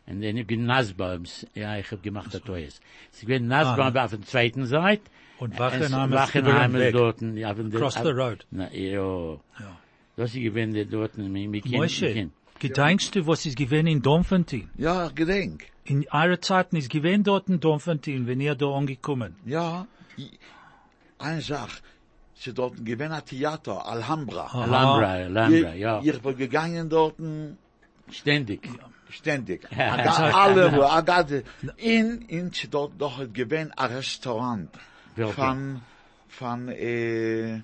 [0.06, 2.80] Und dann bin Nasbaums, ja, ich hab gemacht a Toyes.
[3.10, 5.02] Sie bin Nasbaum auf der zweiten Seite.
[5.40, 6.92] Und Es- Wachenheimers Wachenheimers weg.
[6.92, 7.22] dort.
[7.22, 8.46] Ja, Across the road.
[8.50, 9.32] Na, ja.
[9.62, 9.76] Ja.
[10.16, 14.02] Das ist gewinn, der dort, wir, wir kennen, Moshe, gedenkst du, was ist gewesen in
[14.02, 14.68] Domfontein?
[14.76, 15.64] Ja, gedenk.
[15.84, 19.34] In eurer Zeiten ist gewesen dort in Domfontein, wenn ihr da angekommen.
[19.46, 19.86] Ja,
[21.18, 21.80] eine Sache.
[22.34, 24.44] Sie dort gewinn ein Theater, Alhambra.
[24.46, 24.62] Aha.
[24.64, 26.00] Alhambra, Alhambra, ja.
[26.02, 27.16] Ich bin gegangen dort
[28.10, 28.68] Ständig.
[29.10, 29.60] ständig.
[29.76, 29.92] Ja.
[29.94, 31.44] Aga- Alle, wo agade,
[31.76, 34.68] in, in, sie dort doch gewinn ein Restaurant.
[35.16, 35.32] Welche?
[35.34, 35.80] Von,
[36.28, 37.60] von, äh,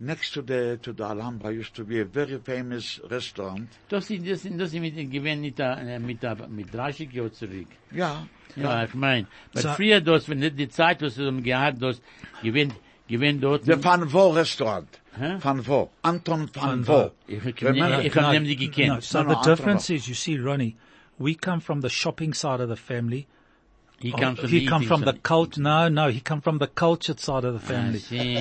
[0.00, 3.68] next to the, to the Alhambra used to be a very famous restaurant.
[3.88, 7.32] Das ist, das ist, das ist mit, gewinn mit, der- mit, der- mit 30 Jahren
[7.32, 7.68] zurück.
[7.92, 8.26] Ja.
[8.56, 9.26] Ja, ich mein.
[9.52, 12.00] Aber So- früher, das, wenn nicht die Zeit, was sie haben gehabt, das,
[12.42, 12.72] gewinn,
[13.08, 13.66] gewinn dort.
[13.66, 14.88] Der Van Vo Restaurant.
[15.18, 15.38] Hä?
[15.40, 15.90] Van Vo.
[16.02, 16.92] Anton Van Van Vo.
[16.92, 17.10] Vo.
[17.26, 19.02] Ich, ich, Remember- ich, ich habe No, nämlich no, gekannt.
[19.02, 19.96] so No, the no, difference Antonov.
[19.96, 20.76] is, you see, Ronnie,
[21.18, 23.26] we come from the shopping side of the family.
[23.98, 25.22] He Oh, comes from he the come from the side.
[25.22, 25.56] cult.
[25.58, 28.00] No, no, he come from the cultured side of the family.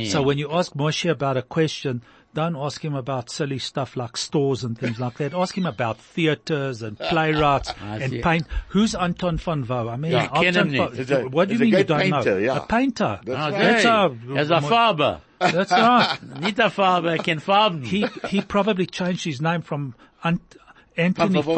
[0.09, 2.01] So when you ask Moshe about a question,
[2.33, 5.33] don't ask him about silly stuff like stores and things like that.
[5.35, 8.47] Ask him about theaters and playwrights and paint.
[8.69, 9.89] Who's Anton van Wouw?
[9.91, 12.37] I mean, kenn Anton van- a- what do you a mean you don't painter, know?
[12.39, 12.57] yeah.
[12.57, 13.19] A painter.
[13.23, 13.51] That's right.
[13.51, 15.21] That's hey, our- Er ist.
[15.39, 16.17] That's right.
[16.41, 17.83] Nicht ein Farbe, er kennt Farben.
[17.83, 20.57] he he probably changed his name from Ant-
[20.97, 21.55] Anthony Van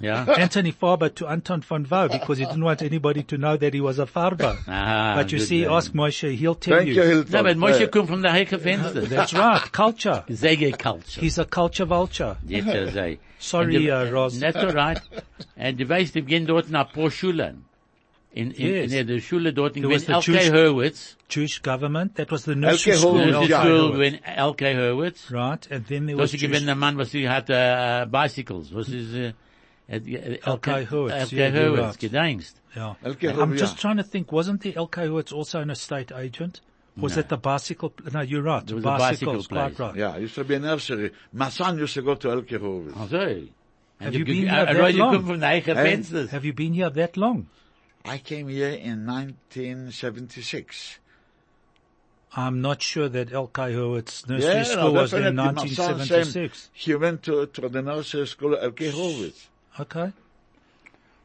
[0.00, 3.56] Vo- Farber, Anthony Farber to Anton van Wouw because he didn't want anybody to know
[3.56, 4.56] that he was a Farber.
[4.66, 5.70] Ah, but you see, man.
[5.72, 7.32] ask Moshe, he'll tell Thank you, Hilton.
[7.32, 9.02] No, but Moshe Uh, kommt von der Hecke Fenster.
[9.08, 10.24] That's right, culture.
[10.28, 11.20] Sägekultur.
[11.20, 12.36] He's a culture vulture.
[12.46, 13.18] Jetzt er sei.
[13.38, 14.38] Sorry, Und die- uh, Ross.
[14.40, 15.00] That's all right.
[15.56, 17.64] Und du weißt, wir gehen dort nach paar Schulen.
[18.32, 18.92] In, in, Yes.
[18.92, 20.32] in der Schule dort, in was the L.K.
[20.32, 21.16] Jewish- Hurwitz.
[21.28, 23.18] Jewish government, that was the nursery LK school.
[23.18, 24.24] Hurwitz, Das in.
[24.24, 24.72] L.K.
[24.72, 25.32] Schule, Hurwitz.
[25.32, 28.06] Right, and then there was Das ist Jewish, gewesen der Mann, was sie hatte, äh,
[28.08, 28.72] Bicycles.
[28.72, 29.32] Was ist, äh,
[29.90, 31.50] äh, Hurwitz, L.K.
[31.52, 31.98] Hurwitz, right.
[31.98, 32.54] gedenkst.
[32.76, 32.94] yeah.
[33.02, 35.06] I'm just trying to think, wasn't the L.K.
[35.08, 36.60] Hurwitz also an estate agent?
[36.96, 37.92] Was it the bicycle?
[38.12, 38.66] No, you're right.
[38.66, 39.78] There was a bicycle Bicycles, quite place.
[39.78, 39.96] right.
[39.96, 41.12] Yeah, used to be a nursery.
[41.32, 42.96] My son used to go to Elke Horowitz.
[42.96, 43.16] Also.
[43.18, 45.14] Oh, Have you been here that long?
[45.14, 46.26] kommt von Hey.
[46.30, 47.48] Have you been here that long?
[48.04, 50.98] I came here in 1976.
[52.32, 53.72] I'm not sure that L.K.
[53.72, 55.52] Hurwitz nursery Yeah, school no, was in definitely.
[55.52, 56.70] My son 1976.
[56.72, 59.49] He went to, to the nursery school at Elke Horowitz.
[59.78, 60.12] Okay.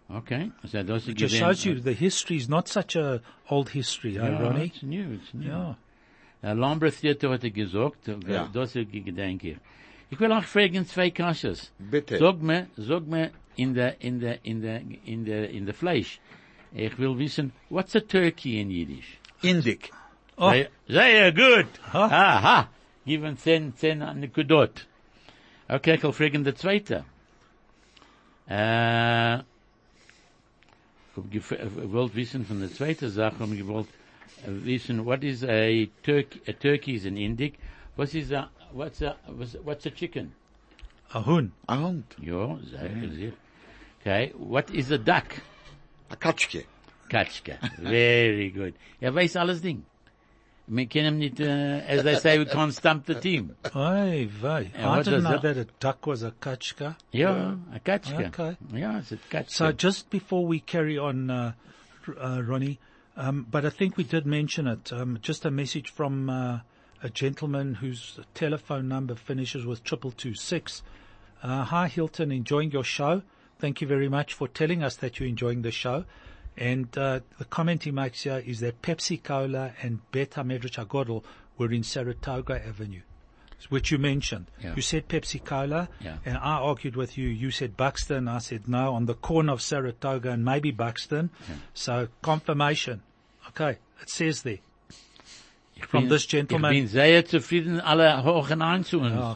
[0.10, 0.52] Okay.
[0.62, 3.70] Also, das ist It just gewesen- shows you the history is not such a old
[3.70, 4.66] history, huh, Ja, Ronnie?
[4.68, 5.48] it's new, it's new.
[5.48, 5.76] Yeah.
[6.44, 8.48] Der Lambert Theater hat er gesagt, Ja.
[8.54, 9.58] das ist gedenke ich.
[10.12, 11.72] Ich will auch fragen zwei Kasches.
[11.80, 12.20] Bitte.
[12.20, 16.20] Sag mir, sag mir in der, in der, in der, in der, in der Fleisch.
[16.72, 19.18] Ich will wissen, what's a turkey in Yiddish?
[19.42, 19.92] Indik.
[20.38, 21.68] Oh, Sehr, sehr gut.
[21.94, 22.06] Ha.
[22.06, 22.70] Aha.
[23.08, 24.86] Given 10, 10 Nekudot.
[25.68, 27.06] Okay, ich will fragen der zweite.
[28.48, 29.44] Äh, ich
[31.18, 33.88] hab gef- ich wollte wissen von der zweiten Sache, ich gewollt
[34.46, 37.54] wissen, what is a turkey, a turkey is an Indic,
[37.96, 40.34] was is a, what's a, what's, what's a chicken?
[41.14, 41.52] a hun.
[41.68, 42.04] A hond.
[42.22, 43.34] Ja, sehr, sehr.
[44.02, 45.42] Okay, what is a duck?
[46.10, 46.66] A katschke.
[47.10, 47.58] Katschka.
[47.78, 48.74] Very good.
[49.00, 49.84] Er weiß alles Ding.
[50.68, 51.44] Können nicht, uh,
[51.88, 53.56] as they say, we can't stump the team.
[53.76, 54.72] Oy vey.
[54.74, 56.96] Yeah, I didn't know that- that a duck was a kachka.
[57.12, 58.28] Ja, a Katschka.
[58.28, 58.58] Okay.
[58.74, 59.52] Ja, it's a Katschka.
[59.52, 61.52] So just before we carry on, uh,
[62.20, 62.80] uh, Ronnie,
[63.16, 64.92] um, but I think we did mention it.
[64.92, 66.60] Um, just a message from uh,
[67.04, 70.82] a gentleman whose telephone number finishes with triple two six.
[71.44, 73.22] Uh, hi Hilton, enjoying your show.
[73.60, 76.06] Thank you very much for telling us that you're enjoying the show.
[76.58, 81.24] And uh, the comment he makes here is that Pepsi Cola and Beta Medrash Agodl
[81.58, 83.02] were in Saratoga Avenue,
[83.70, 84.46] which you mentioned.
[84.64, 84.74] Yeah.
[84.76, 86.18] You said Pepsi Cola, Yeah.
[86.26, 87.28] and I argued with you.
[87.28, 88.28] You said Buxton.
[88.30, 91.30] I said no, on the corner of Saratoga and maybe Buxton.
[91.74, 93.02] So confirmation.
[93.50, 94.60] Okay, it says there.
[95.78, 96.74] Ich from bin- this gentleman.
[96.74, 99.14] Ich bin sehr zufrieden, alle hochen ein zu uns.
[99.14, 99.36] Yeah.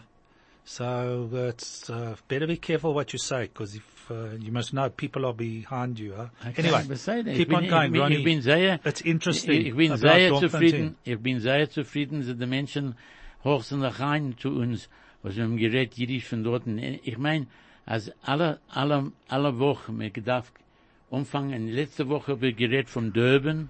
[0.64, 4.72] So uh, it's uh, better be careful what you say because if uh, you must
[4.72, 6.14] know people are behind you.
[6.16, 6.28] Huh?
[6.58, 7.36] Anyway, was sei denn?
[7.36, 8.18] keep on going, ich bin, Ronnie.
[8.18, 12.38] Ich bin sehr, It's interesting Ich, ich bin sehr zufrieden, ich bin sehr zufrieden, dass
[12.38, 12.96] die Menschen
[13.44, 14.90] hochsen nach rein zu uns,
[15.22, 16.64] was wir haben geredet, Jiddisch von dort.
[16.68, 17.48] Ich meine,
[17.86, 20.54] als alle, alle, alle Woche, mir gedacht,
[21.10, 23.70] umfangen, letzte Woche haben wir geredet vom Durban,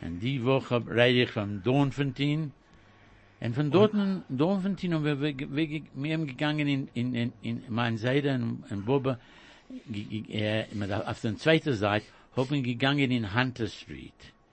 [0.00, 2.52] und die Woche rede ich vom Doornfontein,
[3.40, 3.92] und von dort,
[4.28, 8.64] Doornfontein, und wir, wir, wir, wir haben gegangen in, in, in, in mein Seite, in,
[8.70, 9.18] in Boba,
[10.74, 12.06] mit- auf der zweiten Seite,
[12.36, 14.12] haben gegangen in Hunter Street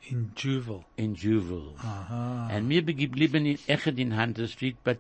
[0.10, 1.74] in Juval, in Juval.
[1.78, 2.48] Aha.
[2.52, 4.98] And mir geblieben in echt in Hunter Street, but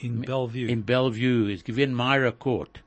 [0.00, 2.82] in Bellevue, in Bellevue is given Myra Court.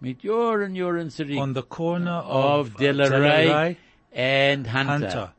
[0.00, 1.38] Mit Joren, Joren zurück.
[1.40, 3.76] on the corner of of, uh, Delaray Delaray
[4.14, 4.92] and Hunter.
[4.92, 5.32] Hunter.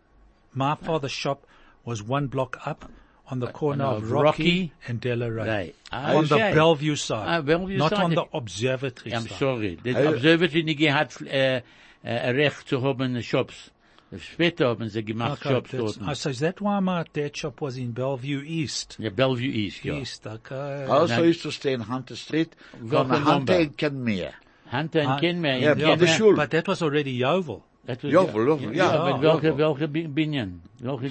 [0.54, 1.46] My father's shop
[1.84, 2.90] was one block up
[3.32, 5.48] on the corner on of of Rocky, Rocky and Delaray.
[5.48, 5.76] Right.
[5.92, 7.26] On the Bellevue side.
[7.28, 8.04] Ah, Bellevue not side.
[8.04, 9.18] on the observatory side.
[9.18, 9.38] I'm side.
[9.40, 9.78] sorry.
[9.84, 10.08] The Hey.
[10.08, 11.62] Observatory nicht gehabt, äh,
[12.04, 13.72] äh, Recht zu haben, Shops.
[14.18, 16.10] Später haben sie gemacht Okay, Shops that's- dort.
[16.10, 18.96] oh, so is that why my dad shop was in Bellevue East?
[19.00, 19.96] Ja, Bellevue East, ja.
[19.96, 20.86] East, okay.
[20.86, 21.30] Also Nein.
[21.32, 23.60] used to stay in Hunter Street, Welke von Hunter number?
[23.60, 24.34] in Kenmere.
[24.72, 25.60] Hunter Ah, and Kenmare.
[25.60, 26.36] ja, in ja, de Schule.
[26.38, 27.64] But that was already Yeoville.
[27.88, 28.86] That was- Jovel, Jovel, ja.
[28.94, 29.58] Ja, Ja, mit welche, Jovel.
[29.58, 30.62] welche Bi- Binyan?
[30.80, 31.10] Welche,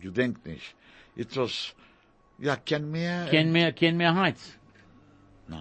[0.00, 0.74] You denk nicht.
[1.18, 1.74] It was,
[2.38, 3.28] ja, Kenmere.
[3.30, 4.52] Kenmare, Kenmare Heights.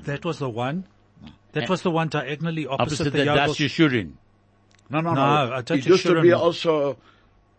[0.05, 0.83] That was the one.
[1.53, 3.47] That was the one diagonally opposite, Opposite the the Yeoville.
[3.47, 4.11] Das Yeshurin.
[4.89, 5.53] No, no, No, no.
[5.55, 6.97] I don't It used to be also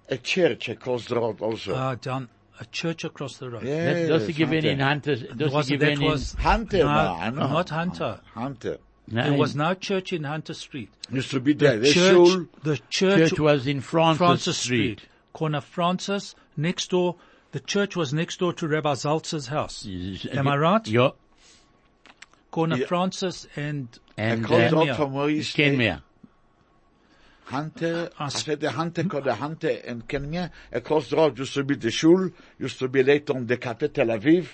[0.08, 1.74] a church across the road also.
[1.74, 2.28] uh, down
[2.60, 3.64] a church across the road.
[3.64, 5.16] yes, Das, das sie gewinnen in Hunter.
[5.16, 8.20] Hunter, das was, sie that gewinnen in, Hunter, no, no, I not Hunter.
[8.34, 8.78] Hunter.
[9.08, 10.90] There was no church in Hunter Street.
[11.10, 11.78] Used to be there.
[11.78, 14.98] The The church, the church, church was in Francis, Francis Street.
[15.00, 17.16] Street, corner Francis, next door.
[17.52, 19.86] The church was next door to Rabbi Zaltz's house.
[20.32, 20.86] Am I right?
[20.86, 21.12] Ja,
[22.50, 22.86] Corner Yeah.
[22.86, 25.70] Francis and and Across the uh, road from where you stay.
[25.76, 26.02] Kenmare.
[27.44, 30.50] Hunter, I said the Hunter, called the Hunter in Kenmere.
[30.72, 32.30] Across the road used to be the shul.
[32.58, 34.46] Used to be later on the Cafe Tel Aviv.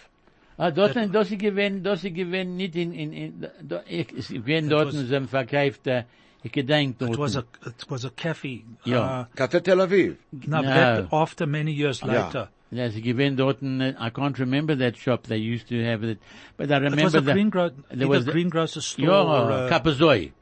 [0.56, 4.28] Ah, dort, dort sie gewinnen, dort sie gewinnen nicht in, in, in, do, ich, ich
[4.28, 6.04] gewinnen dort was- in dem verkauft, äh,
[6.44, 7.10] ich gedenk dort.
[7.14, 8.62] it was a it was a cafe.
[8.86, 9.22] Yeah.
[9.22, 10.16] Uh, Cafe Tel Aviv.
[10.46, 11.08] no, No.
[11.10, 12.30] after many years later.
[12.34, 12.46] Yeah,
[12.90, 16.18] sie gewinnen dort, uh, I can't remember that shop, they used to have it,
[16.56, 17.34] but I remember It was remember a that.
[17.34, 20.32] green gro- there either was the- greengrocer store or Ja, uh, Kapazoi.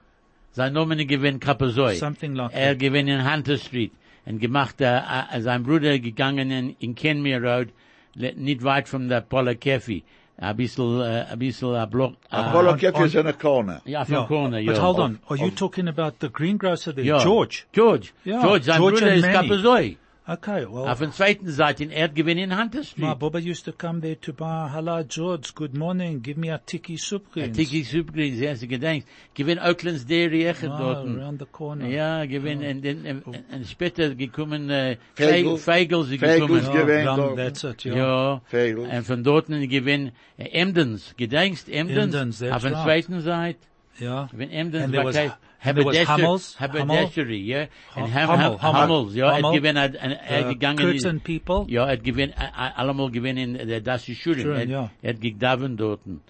[0.52, 1.94] Sein Name gewinnt Kapazoi.
[1.96, 2.78] Something like Er that.
[2.78, 3.92] gewinnt in Hunter Street.
[4.26, 5.00] Und gemacht, äh,
[5.40, 7.68] sein Bruder gegangen in, in Kenmere Road,
[8.14, 10.02] le- nicht weit von der Paula Cafe.
[10.38, 13.32] Ein bisschen, äh, ein bisschen, a block, äh, Apollo on- Cafe on- is in a
[13.32, 13.80] corner.
[13.86, 14.26] Yeah, von Yeah.
[14.26, 14.72] Corner, ja.
[14.72, 17.18] But hold on, are you of- talking about the greengrocer there, Ja.
[17.18, 17.64] George?
[17.72, 18.10] George.
[18.24, 19.96] Ja, George, sein George Bruder and ist Kapazoi.
[20.24, 23.18] Okay, well, Auf der zweiten Seite, er gewinnt in Hunter my Street.
[23.18, 26.96] Baba used to come there to buy, hello George, good morning, give me a tiki
[26.96, 27.56] soup greens.
[27.56, 29.08] Tiki Supergreens, ja, sie gedenkt.
[29.34, 31.08] Gewinnt Oakland's Dairy, echt Ah, dort.
[31.08, 31.88] around the corner.
[31.88, 35.56] Ja, gewinn, und, und, und, und später gekommen, äh, Fegel.
[35.58, 36.66] Fegel, sie Fegel gekommen.
[36.66, 37.36] Ja, gewähnt dann, dort.
[37.38, 37.96] that's it, ja.
[37.96, 38.40] Ja.
[38.46, 38.78] Fegel.
[38.86, 43.58] Und von dort gewinn, äh, Emdens, gedenkst, Emdens, Emdens, that's auf der zweiten Seite,
[44.00, 44.28] Yeah.
[44.32, 45.16] wenn Emdens, And there was-
[45.64, 49.30] okay, and there was Hummels, Haberdashery, ja, Hum- und Ham- Hummel, Ham- Hummel, Hummels, ja,
[49.30, 51.64] er Hummel, gewinn, er, gegangen, Curtin people.
[51.72, 54.90] ja, er gewinn, äh, allemal gewinn in der Dassi Schulen, Schulen, er, ja.
[55.04, 56.20] hat gegdaven dorten.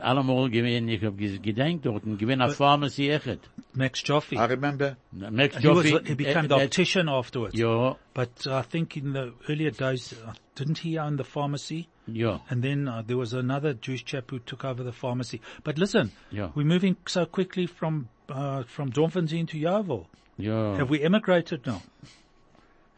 [0.00, 3.40] Allemal gewinn, ich hab ges- gedenkt dorten, gewinn a Pharmacy echt.
[3.74, 4.36] Max Joffe.
[4.36, 4.96] I remember.
[5.10, 7.58] Max he, was, Joffe, he became äh, the äh, optician afterwards.
[7.58, 11.88] Ja, But I think in the earlier days, uh, didn't he own the pharmacy?
[12.06, 12.40] ja.
[12.48, 15.40] And then uh, there was another Jewish chap who took over the pharmacy.
[15.64, 16.50] But listen, Yeah.
[16.54, 20.06] we're moving so quickly from uh, from Doornfontein to Yeoville.
[20.38, 20.74] Ja.
[20.76, 21.82] Have we emigrated now?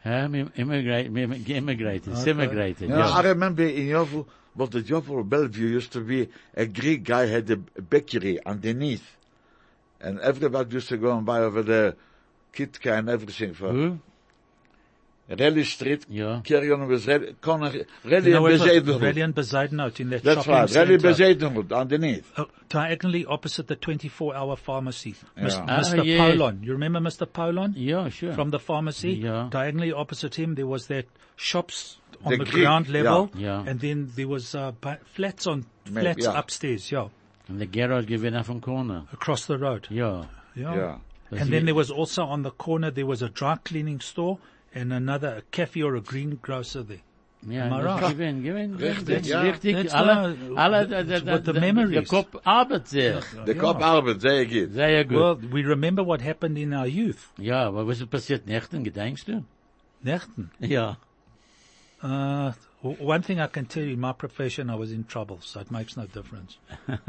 [0.05, 5.23] Ja, wir immigrate, wir immigrated, immigrated, You know, I remember in Yovel, but the Yovel
[5.23, 9.15] Bellevue used to be a Greek guy had a bakery underneath.
[10.01, 11.95] And everybody used to go and buy over there
[12.53, 13.99] Kitka and everything for Who?
[15.29, 16.05] Raleigh Street.
[16.09, 16.41] Ja.
[16.43, 17.71] Carry on with Raleigh, Connor,
[18.03, 18.85] Raleigh You know, and it.
[19.01, 21.45] Raleigh and Bezuidenhout in that That's shopping right, Raleigh centre.
[21.49, 22.31] Bezuidenhout underneath.
[22.37, 25.15] Uh, diagonally opposite the 24-hour pharmacy.
[25.37, 25.65] Mis- Yeah.
[25.67, 26.03] Ah, Mr.
[26.05, 26.17] yeah.
[26.31, 26.59] Polon.
[26.63, 27.25] You remember Mr.
[27.31, 27.73] Polon?
[27.77, 28.33] Yeah, sure.
[28.33, 29.13] From the pharmacy?
[29.13, 29.47] Yeah.
[29.49, 31.05] Diagonally opposite him, there was that
[31.37, 33.31] shops on The the, Greek, ground level.
[33.35, 33.63] yeah.
[33.63, 33.69] Yeah.
[33.71, 34.73] And then there was uh,
[35.15, 36.37] flats on, Maybe, flats yeah.
[36.37, 37.07] upstairs, yeah.
[37.47, 39.03] And the garage gewinnt auf on Corner.
[39.13, 39.87] Across the road.
[39.89, 40.25] Ja.
[40.55, 40.75] Yeah.
[40.75, 40.97] Yeah.
[41.31, 44.37] And then there was also on the corner, there was a dry cleaning store
[44.75, 46.99] and another, a cafe or a greengrocer there.
[47.45, 48.11] Ja, Am I das right?
[48.13, 49.41] gewinnt, gewinnt, Richtig, ja.
[49.41, 49.75] richtig.
[49.75, 51.91] That's Alle, the- alle, the- der, der, with the memories.
[51.91, 53.15] der Kopf arbeitet sich.
[53.45, 54.71] The cop Arbeit, sehr gut.
[54.73, 55.17] Sehr gut.
[55.17, 57.31] Well, we remember what happened in our youth.
[57.37, 59.43] ja, aber was ist passiert nächten, gedenkst du?
[60.01, 60.51] Nächten.
[60.59, 60.97] Ja.
[62.01, 62.07] Uh,
[62.51, 62.53] W-
[62.83, 65.71] One thing I can tell you, in my profession, I was in trouble, so it
[65.71, 66.57] makes no difference.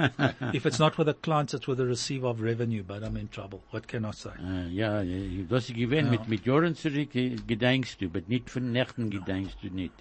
[0.55, 3.27] if it's not with the clients, it's with the receiver of revenue, but I'm in
[3.27, 3.61] trouble.
[3.71, 4.31] What can I say?
[4.39, 5.03] Äh, ja,
[5.49, 9.69] das ist gewesen, mit, mit Jahren zurück gedenkst du, aber nicht von Nächten gedenkst du
[9.69, 9.95] nicht.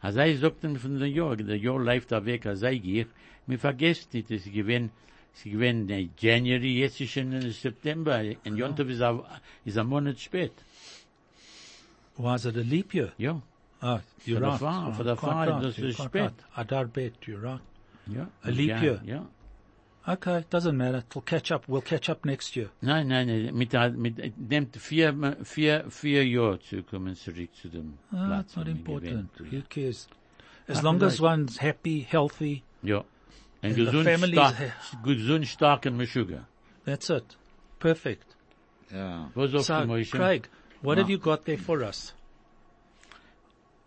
[0.00, 3.08] Als er sagt von der Jahr, der Jahr läuft da weg, als er geht,
[3.46, 4.90] mir vergesst nicht, ist gewesen,
[5.32, 10.18] es ist gewesen, äh, January, jetzt ist schon äh, September, und Jontov ist ein Monat
[10.18, 10.52] spät.
[12.16, 13.12] Was it a leap year?
[13.18, 13.40] Ja,
[13.82, 14.60] Oh, you're For right.
[14.60, 16.20] farm, Right, for the quite farm, right, das you're ist quite spät.
[16.22, 16.34] right.
[16.56, 17.60] Adar bet, you're right.
[18.06, 18.26] ja.
[18.44, 19.00] A leap ja, year.
[19.04, 19.26] Ja.
[20.06, 20.98] Okay, doesn't matter.
[21.08, 21.64] It'll catch up.
[21.68, 22.70] We'll catch up next year.
[22.82, 25.12] Nein, nein, nein, mit, mit, nimmt vier,
[25.44, 28.46] vier, vier Jahre zu kommen zurück zu dem Ah, Platz.
[28.46, 29.30] it's not wir important.
[29.38, 30.08] Who cares?
[30.68, 32.62] As Ah, long as one's happy, healthy.
[32.82, 33.04] Ein
[33.62, 34.56] And the gesund, stark,
[35.04, 36.44] gesund, starken Meshuggah.
[36.84, 37.36] that's it.
[37.78, 38.36] Perfect.
[39.34, 40.18] Was sagst So?
[40.18, 40.48] Craig,
[40.82, 41.12] what have No.
[41.12, 42.14] you got there for us?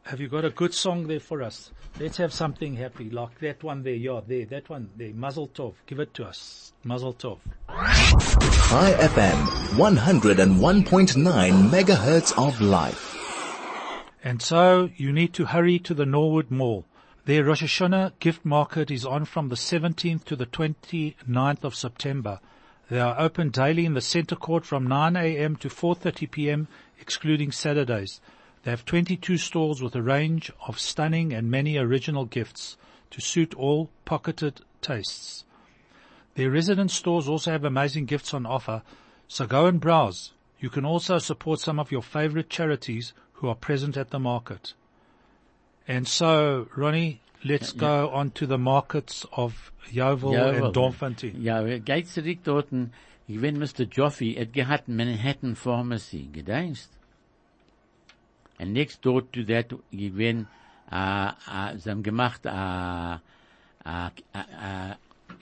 [0.06, 1.72] Have you got a good song there for us?
[1.98, 5.76] Let's have something happy, like that one there, yeah, there, that one there, Mazel Tov.
[5.86, 6.74] Give it to us.
[6.84, 7.40] Mazel Tov.
[7.70, 9.46] Chai FM
[9.78, 13.16] 101.9 megahertz of life.
[14.22, 16.84] And so you need to hurry to the Norwood Mall.
[17.24, 22.42] Their Rosh Hashanah gift market is on from the 17th to the 29th of September.
[22.90, 25.56] They are open daily in the center court from 9 a.m.
[25.56, 26.68] to 4.30 p.m.,
[27.00, 28.20] excluding Saturdays.
[28.64, 32.78] They have 22 stalls with a range of stunning and many original gifts
[33.12, 35.44] to suit all pocketed tastes.
[36.36, 38.82] Their resident stores also have amazing gifts on offer,
[39.28, 40.32] so go and browse.
[40.60, 44.74] You can also support some of your favorite charities who are present at the market.
[45.86, 51.44] And so, Ronnie, let's go on to the markets of Yeoville and Doornfontein.
[51.44, 52.94] Ja, geht zurück dorten,
[53.28, 53.86] ich bin Mr.
[53.86, 56.88] Joffe, et gehat Manhattan Pharmacy, gedenkst?
[58.64, 60.48] And next door to that, bin,
[60.90, 63.18] äh, uh, äh, uh, sie haben gemacht, äh, uh,
[63.84, 64.08] äh,
[64.40, 64.96] äh,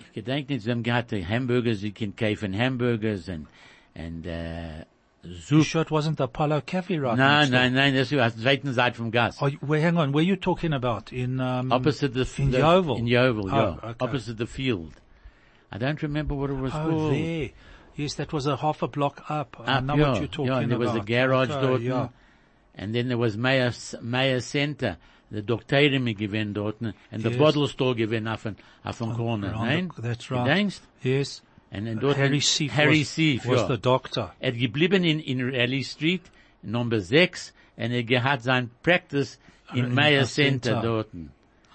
[0.07, 3.47] ich gedenk nicht, sie haben gehabt Hamburger, sie können kaufen Hamburgers and,
[3.93, 4.86] and, äh,
[5.23, 8.17] You sure it wasn't the Apollo Cafe right No, no, no, nein, nein, das ist
[8.19, 9.38] auf der zweiten Seite vom Gas.
[9.39, 11.12] Oh, where, hang on, where are you talking about?
[11.12, 12.97] In, um, Opposite the, in the Yeoville?
[12.97, 13.89] In Yeoville, Oh, yeah.
[13.91, 13.95] okay.
[13.99, 14.93] Opposite the field.
[15.71, 17.13] I don't remember what it was Oh, called.
[17.13, 17.49] there.
[17.95, 19.57] Yes, that was a half a block up.
[19.63, 21.03] I know yeah, what you're talking yeah, and there was about.
[21.03, 22.07] a garage okay, dort, Yeah.
[22.75, 24.97] And then there was Mayor, Mayor Center,
[25.29, 27.38] the Doktorium gewesen dort, and the Yes.
[27.38, 29.89] bottle store gewesen auf ein, auf ein Corner, nein?
[29.97, 30.45] that's right.
[30.45, 30.81] Gedenkst?
[31.03, 31.41] Yes.
[31.71, 33.67] And then dort, Harry Seif Harry was, Seif, was ja.
[33.67, 34.34] the doctor.
[34.41, 36.21] Er geblieben in, in Raleigh Street,
[36.63, 39.39] Number 6, and er gehat sein Practice
[39.73, 40.81] in in Mayor Center Center.
[40.81, 41.07] dort.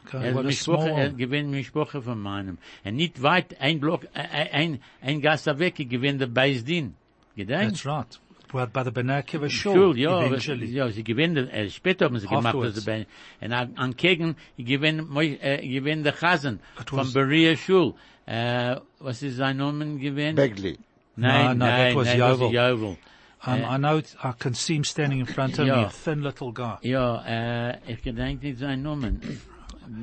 [0.06, 2.58] Okay, Er what a Mischproche, small er gewinnt mir Sprache von meinem.
[2.84, 6.94] Und nicht weit, ein Block, ein, ein, ein Gasse weg, gewinnt der Beisdin.
[7.34, 7.82] Gedenkst?
[7.82, 8.20] That's right.
[8.52, 10.66] Well, by the Bnei Akiva Shul, Schul, ja, aber, eventually.
[10.66, 12.74] ja, sie gewinnen, äh, später haben sie gemacht, Afterwards.
[12.76, 13.06] das bei,
[13.40, 17.94] und an, an Kegen, ich gewinn, moi- äh, gewinn der Chasen, von Berea Schul,
[18.26, 20.36] äh, was ist sein Name gewinn?
[20.36, 20.78] Begley.
[21.16, 22.46] Nein, No, no, that was nein, das Yeoville.
[22.46, 22.86] ist Yeoville.
[22.88, 22.96] Um,
[23.46, 26.22] Uh, I know, it, I can see him standing in front of me, a thin
[26.22, 26.76] little guy.
[26.82, 29.20] Ja, äh, ich gedenk nicht sein Namen.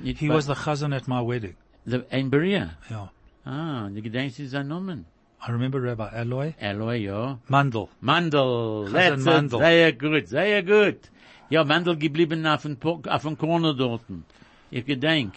[0.03, 1.55] Nicht He was the chazan at my wedding.
[1.85, 2.77] the, in Berea.
[2.89, 3.11] Yeah.
[3.45, 5.05] Ah, du gedenkst nicht sein Namen.
[5.45, 7.37] I remember Rabbi Aloy Eloy, ja.
[7.49, 7.89] Mandel.
[7.99, 9.59] Mandel, that's it, Mandel.
[9.59, 11.09] sehr gut, sehr gut.
[11.49, 14.23] Ja, Mandel geblieben auf dem, auf dem Corner dorten.
[14.71, 15.33] Ich gedenk.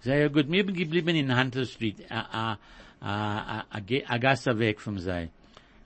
[0.00, 0.48] Sehr gut.
[0.48, 2.58] Mir bin geblieben in Hunter Street, a, a,
[3.00, 5.28] a, a, Gasse weg vom sei.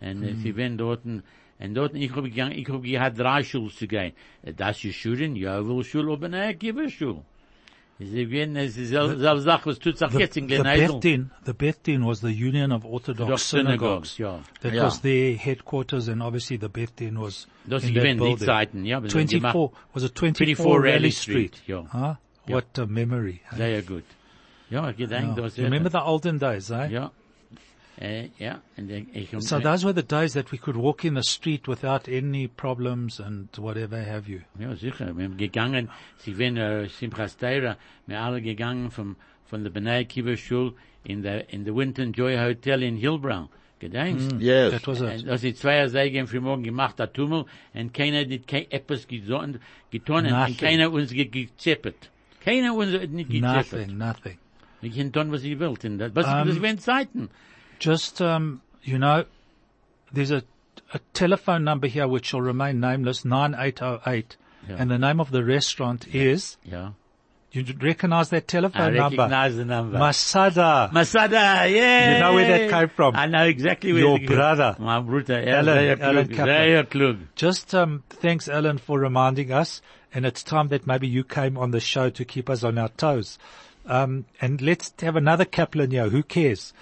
[0.01, 0.37] Und mm.
[0.43, 1.23] sie werden dorten,
[1.59, 4.13] und dorten, ich hab gegangen, ich hab gehabt drei Schulen zu gehen.
[4.57, 7.23] Das ist Schulen, ja, wohl Schul, aber ne, Kiva Schul.
[7.99, 9.21] Sie werden, es ist selbe
[9.65, 10.89] was tut sich The, jetzt in the Glenhazel.
[10.95, 14.19] Beth Din, the Beth Din was the Union of Orthodox Synagogues.
[14.19, 14.41] Ja.
[14.61, 14.85] That Yeah.
[14.87, 18.39] was their headquarters and obviously the Beth Din was Das in that building.
[18.39, 18.97] Zeiten, ja.
[18.97, 21.55] aber sie haben gemacht- 24, was it 24, 24 Raleigh Street?
[21.57, 21.85] Street, ja.
[21.93, 22.17] Huh?
[22.47, 22.57] Ja.
[22.57, 23.41] What a memory.
[23.51, 23.57] hey?
[23.59, 24.05] Sehr gut.
[24.71, 25.37] Ja, gedenk, Yeah.
[25.37, 26.89] das remember the olden days, eh?
[26.91, 27.13] Ja.
[28.39, 31.23] Ja, und ich, ich, So those were the days that we could walk in the
[31.23, 34.41] street without any problems and whatever have you.
[34.59, 37.77] ja, sicher, wir haben gegangen, sie werden, äh, Simchas Teira,
[38.07, 40.75] wir alle gegangen vom, von der Bnei Akiva Schul
[41.05, 43.49] in der, in der Winton Joy Hotel in Hillbrow.
[43.79, 44.37] Gedenkst?
[44.41, 44.71] Yes.
[44.73, 45.27] That was Und it.
[45.29, 49.59] das die zwei Säge für morgen gemacht, der Tummel, und keiner hat kein etwas getan,
[49.91, 50.57] getan, und Nothing.
[50.57, 52.11] keiner uns ge- gezippet.
[52.45, 53.73] Keiner uns hat nicht gezippet.
[53.89, 54.39] Nothing, nothing.
[54.81, 55.85] Wir können tun, was sie wollt.
[55.85, 57.29] Und das, was, Um, das wären Zeiten.
[57.83, 59.25] Just, um, you know,
[60.13, 60.45] there's a,
[60.95, 64.37] a telephone number here which shall remain nameless, 9808.
[64.69, 64.77] Yeah.
[64.79, 66.91] And the name of the restaurant is Ja.
[67.51, 69.21] You recognize that telephone number?
[69.21, 69.99] I recognize the number.
[69.99, 70.91] Masada.
[70.93, 72.15] Masada, yeah.
[72.15, 73.17] You know where that came from?
[73.17, 74.77] I know exactly where Your brother.
[74.79, 76.47] My brother, Alan- Alan, Alan klug, Kaplan.
[76.47, 77.19] sehr klug.
[77.35, 79.83] Just um, thanks, Alan, for reminding us.
[80.15, 82.89] And it's time that maybe you came on the show to keep us on our
[82.91, 83.39] toes.
[83.87, 86.09] Um, and let's have another Kaplan here.
[86.09, 86.73] Who cares?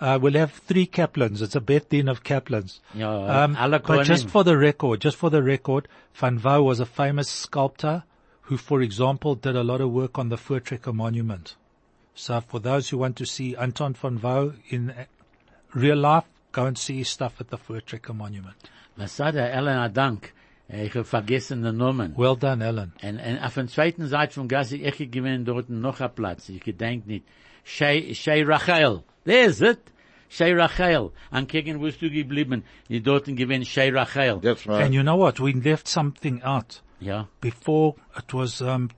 [0.00, 1.42] Uh, we'll have three Kaplans.
[1.42, 2.80] It's a bet din of Kaplans.
[2.94, 6.86] Ja, Um, but just for the record, just for the record, Van Wouw was a
[6.86, 8.04] famous sculptor
[8.42, 11.56] who, for example, did a lot of work on the Voortrekker monument.
[12.14, 15.04] So for those who want to see Anton van Wouw in uh,
[15.74, 18.56] real life, go and see his stuff at the Voortrekker monument.
[18.96, 20.32] Masada, Alan, Dank.
[20.70, 22.14] Ich habe vergessen den Namen.
[22.16, 22.92] Well done, Alan.
[23.02, 26.48] Und, und auf der zweiten Seite vom Gas, ich gewinne dort noch einen Platz.
[26.50, 27.24] Ich gedenk nicht.
[27.64, 29.02] Shei, Shei Rachel.
[29.28, 29.90] There is it.
[30.30, 31.12] Shei Rachel.
[31.30, 32.62] An gegen wo bist du geblieben?
[32.88, 34.40] Die dort gewinnen Shei Rachel.
[34.40, 34.82] That's right.
[34.84, 35.38] And you know what?
[35.38, 36.80] We left something out.
[36.98, 37.24] Yeah.
[37.42, 38.90] Before it was, um,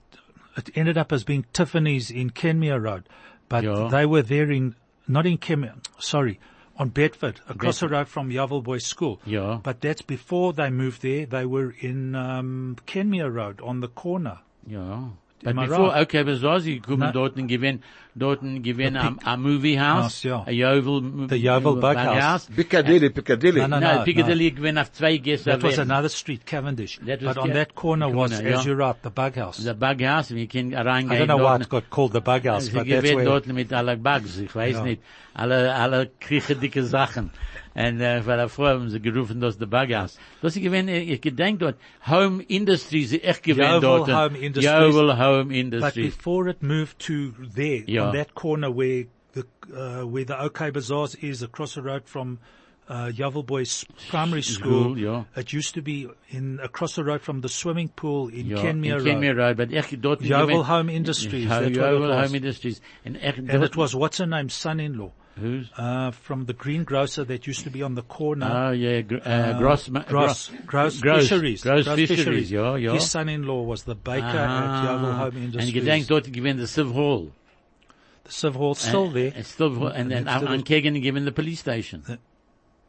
[0.57, 3.05] it ended up as being Tiffany's in Kenmere Road,
[3.49, 3.89] but Yeah.
[3.91, 4.77] they were there in,
[5.09, 6.39] not in Kenmere, sorry,
[6.77, 9.21] on Bedford, across the road from Yeoville Boys School.
[9.27, 9.59] Yeah.
[9.63, 11.27] But that's before they moved there.
[11.27, 14.39] They were in, um, Kenmere Road on the corner.
[14.67, 15.11] Ja.
[15.45, 16.03] Am But I before, right?
[16.03, 17.83] okay, aber so, sie kommen Na- dort und gewinnen,
[18.15, 20.03] dort und gewinnen The am, am Movie House.
[20.03, 20.45] House, ja.
[20.47, 22.47] A Jovel, The Jovel Bughouse.
[22.55, 23.61] Piccadilly, Piccadilly.
[23.63, 25.51] No, no, No, no, Piccadilly gewinnen auf zwei Gäste.
[25.51, 26.99] That was another street, Cavendish.
[27.07, 28.65] That was but on that corner was, corner, as yeah.
[28.67, 29.57] you're right, the Bug House.
[29.65, 31.13] The Bughouse, wir können reingehen.
[31.13, 33.73] I don't know why it got called the Bug House, but that's where, dort mit
[33.73, 34.83] aller Bugs, ich weiß Ja.
[34.85, 35.03] nicht.
[35.33, 37.31] Alle, alle krieche dicke Sachen.
[37.75, 40.19] Und, äh, weil davor haben sie gerufen, das der Bughouse.
[40.43, 41.77] Das ich gewinnt, ich gedenk dort,
[42.09, 44.09] Home Industries, echt gewinnt Jovel dort.
[44.13, 44.65] Home Industries.
[44.95, 48.09] Jovel Home But before it moved to there, Yeah.
[48.09, 52.39] on that corner where the uh, where the OK Bazaars is, across the road from
[52.89, 55.23] uh, Yeoville Boys Primary School, School, yeah.
[55.37, 58.99] it used to be in across the road from the swimming pool in Ja, Kenmere
[58.99, 59.07] in Road.
[59.07, 62.27] Kenmere Road, but echt dort Jovel Home Industries, Ja, that's what it Jovel was.
[62.27, 62.81] Home Industries.
[63.05, 65.71] Echt And it was what's her name, son-in-law, Who's?
[65.79, 68.47] uh, from the greengrocer that used to be on the corner.
[68.47, 71.63] Oh, yeah, gr- uh, Gross, Gross, Gross, Gross, Fisheries.
[71.63, 72.93] Gross Fisheries, ja, ja.
[72.93, 74.85] His son-in-law was the baker at Ah.
[74.85, 75.73] Yeoville Home Und Industries.
[75.73, 77.33] gedenk dort gewinnt the Civ Hall.
[78.25, 79.33] the Civ Hall still And- there.
[79.37, 82.03] and Still, and then It's still an Kegen given the police station.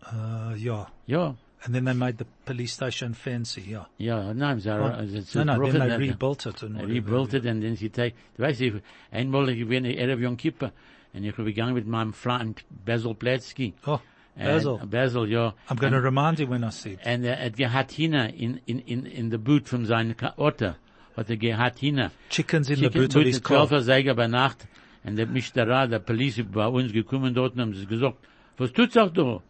[0.03, 0.85] Uh, yeah.
[1.05, 1.35] Ja.
[1.63, 3.85] And then they made the police station fancy, yeah.
[3.99, 7.61] Ja, nein, sie Oh, it's no, no, then they rebuilt it and rebuilt it and
[7.61, 8.81] then sie take, du weißt,
[9.11, 10.71] einmal ich bin Erev Yom Kippur
[11.13, 13.73] und ich bin gegangen mit meinem Freund Basil Pletzky.
[13.85, 13.99] Oh,
[14.35, 14.79] And- Basil.
[14.85, 15.53] Basil, ja.
[15.69, 16.99] I'm going to remind you when I see it.
[17.05, 20.75] Und er hat gehabt in, in, in, in the boot from seinem Auto.
[21.17, 22.11] Hat er gehabt hinne.
[22.29, 23.67] Chickens in the Chicken boot of his car.
[23.67, 24.67] 12 Säger bei Nacht.
[25.03, 28.17] Und der Mischtara, der Police bei uns gekommen dort und haben sie gesagt,
[28.57, 29.41] was tut's auch da?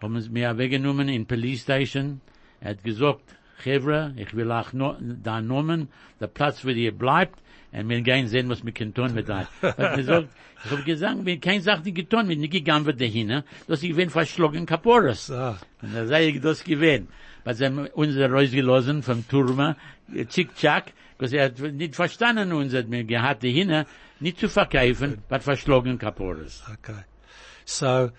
[0.00, 2.20] Haben sie mir weggenommen in Police Station.
[2.60, 5.88] Er hat gesagt, Chevre, ich will auch no, da nehmen,
[6.20, 7.40] der Platz, wo ihr bleibt,
[7.74, 9.28] und wir gehen sehen, was wir können tun mit.
[9.28, 10.28] Er hat gesagt,
[10.64, 13.94] ich habe gesagt, wir keine Sache nicht getan, wir nicht gegangen wird dahin, dass ich
[13.94, 15.28] bin verschlagen Kaporas.
[15.30, 17.08] Und da sei ich das gewesen.
[17.44, 19.76] Was haben uns rausgelassen vom Turma,
[20.14, 23.86] Chick-Chack, because er hat nicht verstanden uns, hat mir gehabt, die hinne,
[24.20, 26.62] nicht zu verkaufen, aber verschlagen Kaporas.
[26.72, 27.04] okay.
[27.66, 28.10] So,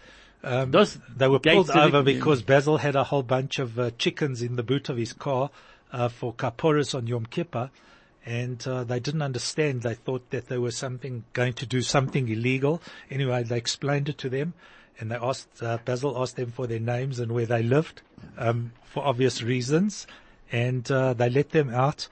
[0.43, 4.41] um, Das they were pulled over because Basil had a whole bunch of uh, chickens
[4.41, 5.49] in the boot of his car
[5.91, 7.71] uh, for kaporas on Yom Kippur.
[8.26, 9.84] And uh, they didn't understand.
[9.84, 12.82] They thought that they were something going to do something illegal.
[13.11, 14.53] Anyway, they explained it to them,
[14.99, 18.01] and they asked uh, Basil asked them for their names and where they lived,
[18.38, 20.07] um, for obvious reasons.
[20.51, 22.07] And uh, they let them out.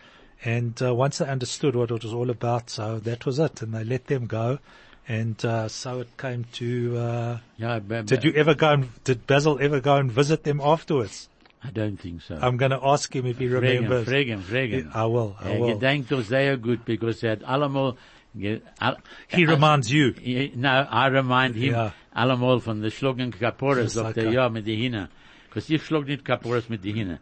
[0.46, 3.62] And uh, once they understood what it was all about, so that was it.
[3.62, 4.60] And they let them go.
[5.08, 6.98] And uh, so it came to.
[6.98, 10.62] Uh, Ja, but, did you ever go and did Basil ever go and visit them
[10.62, 11.28] afterwards?
[11.66, 12.36] I don't think so.
[12.36, 14.06] I'm going to ask him if he remembers.
[14.08, 14.92] fragen, fragen.
[14.94, 15.36] I will.
[15.40, 15.68] I will.
[15.78, 17.96] gedenkt doch sehr gut, because er hat allemal,
[18.36, 20.14] He reminds you.
[20.56, 21.94] No, I remind him Ja.
[22.16, 25.10] allemal von der Schlugen Kaporas, sagt er, ja, mit die Hinne.
[25.48, 27.20] Because ich schlug nicht Kaporas mit Hinne.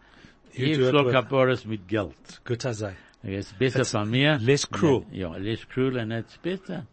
[0.54, 2.16] You Ich schlug with- Kaporas mit Geld.
[2.46, 2.92] Good as I.
[3.24, 4.40] Er ist besser It's von mir.
[4.40, 5.04] less cruel.
[5.12, 6.86] Ja, less cruel und it's besser.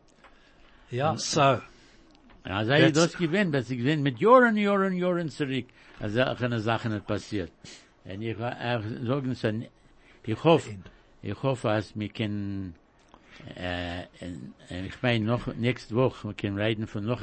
[0.92, 1.16] Yeah.
[1.16, 1.60] So
[2.48, 5.66] Also ich das gewinnt, was ich gewinnt, mit Jahren, Jahren, Jahren zurück,
[6.00, 7.52] als solche Sachen nicht passiert.
[8.04, 9.48] Und ich, äh, sagen so,
[10.24, 10.76] ich hoffe,
[11.22, 12.74] ich hoffe, dass wir können,
[13.54, 17.22] äh, äh, ich meine, noch, nächste Woche, wir können reden von noch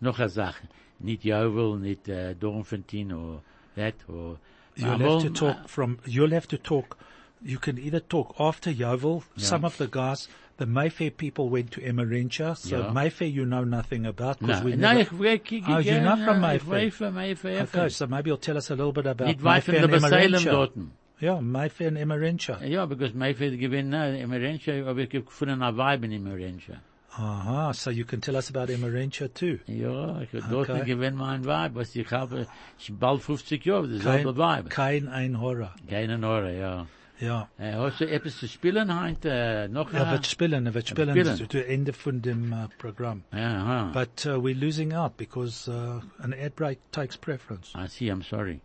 [0.00, 0.68] noch a Sache.
[0.98, 3.42] Nicht Jovel, nicht, äh, Dornfontein, oder
[3.76, 4.38] that, oder,
[4.76, 5.98] you'll have to talk from.
[6.06, 6.96] You'll have to talk.
[7.42, 9.22] You can either talk after Yovel.
[9.36, 10.28] Some of the guys,
[10.60, 12.54] the Mayfair people went to Emmarentia.
[12.56, 12.92] So Yeah.
[12.92, 14.40] Mayfair, you know nothing about.
[14.42, 15.68] No, we no, never- kicken.
[15.74, 16.68] Oh, you're not from Mayfair?
[16.80, 19.92] Mayfair, Mayfair, Okay, so maybe you'll tell us a little bit about Nicht Mayfair and
[19.92, 20.50] Emmarentia.
[20.52, 20.72] dort.
[21.20, 22.60] Ja, Mayfair and Emmarentia.
[22.66, 26.76] Ja, because Mayfield gewinnt, na, Emmarentia, aber ich gefunden eine Vibe in Emmarentia.
[27.16, 29.58] Aha, so you can tell us about Emmarentia too.
[29.66, 30.84] Ja, ich dort Okay.
[30.84, 32.46] gewinnt mein Vibe, was ich habe,
[32.78, 34.68] ich bald 50 Jahre, dasselbe Vibe.
[34.68, 35.74] kein Einhorror.
[35.88, 36.86] Keine Nore, ja.
[37.20, 37.48] Ja.
[37.58, 39.30] Äh, hast du etwas zu spielen heute?
[39.30, 41.36] Äh, noch Ja, ein- wird spielen, er wird spielen, spielen.
[41.36, 43.22] zu, zu Ende von dem uh, Programm.
[43.32, 43.90] Ja, aha.
[43.92, 47.72] But uh, we're losing out because uh, an ad break takes preference.
[47.74, 48.60] I see, I'm sorry.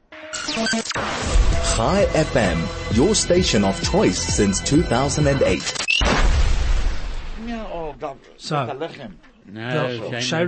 [1.75, 2.57] Chai FM,
[2.95, 5.61] your station of choice since 2008.
[7.47, 8.55] Ja, oh, da, So.
[8.55, 9.15] da lechem.
[9.51, 10.47] No, Yeah, Shay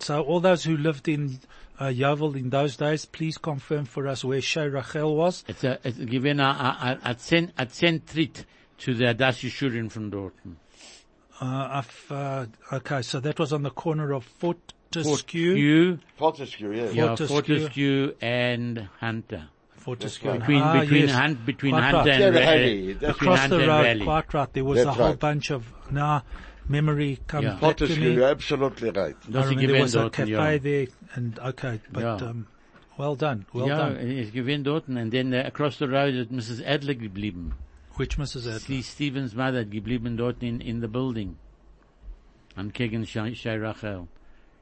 [0.00, 1.40] So all those who lived in
[1.78, 5.44] uh, Yeoville in those days, please confirm for us where Shay Rachel was.
[5.48, 8.44] It's a, it's given a, a, a, a, cent, a centrit
[8.78, 10.56] to the Adashi Shurin from Dorton.
[11.40, 15.04] Uh, I've, uh, okay, so that was on the corner of Fortescue.
[15.04, 16.90] Fortescue, Fortescue, yeah.
[16.90, 17.26] yeah, Fortescue.
[17.58, 19.48] Fortescue and Hunter.
[19.76, 20.32] Fortescue.
[20.32, 21.12] Between, Ah, between, yes.
[21.12, 22.20] Hunt, between Quite Hunter right.
[22.20, 22.58] and Yeah, Valley.
[22.58, 24.04] Valley, that's Between Across Hunter the road, Valley.
[24.04, 24.52] quite right.
[24.52, 25.18] There was That's a whole right.
[25.18, 26.22] bunch of, now
[26.68, 27.60] memory come Yeah.
[27.60, 28.12] back to me.
[28.14, 29.16] you're absolutely right.
[29.32, 30.58] I remember there was a cafe ja.
[30.58, 32.16] there, and okay, but Ja.
[32.16, 32.46] um,
[32.98, 33.96] well done, well ja, done.
[33.98, 36.62] es gewinnt dort und dann uh, across the road ist Mrs.
[36.66, 37.52] Adler geblieben.
[37.96, 38.46] Which Mrs.
[38.46, 38.68] Adler?
[38.68, 41.36] Lee Stevens' mother geblieben dort in, in the building.
[42.56, 44.08] Am Kegen Shai Shai Rachel.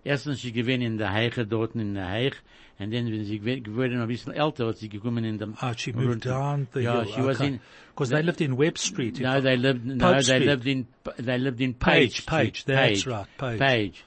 [0.05, 2.35] Erstens, sie gewinnt in der Heiche dort in der Heich,
[2.79, 5.55] und dann, wenn sie gew- geworden ein bisschen älter, hat sie gekommen in dem...
[5.61, 7.13] Ah, she moved down the Yeah, hill.
[7.15, 7.61] she was in-
[7.95, 9.21] because they lived in Webb Street.
[9.21, 10.87] No, they lived, no, Pope they lived in,
[11.19, 12.27] they lived in Page, Page.
[12.27, 12.75] Page, Street.
[12.75, 13.59] that's right, Page.
[13.61, 14.05] Page.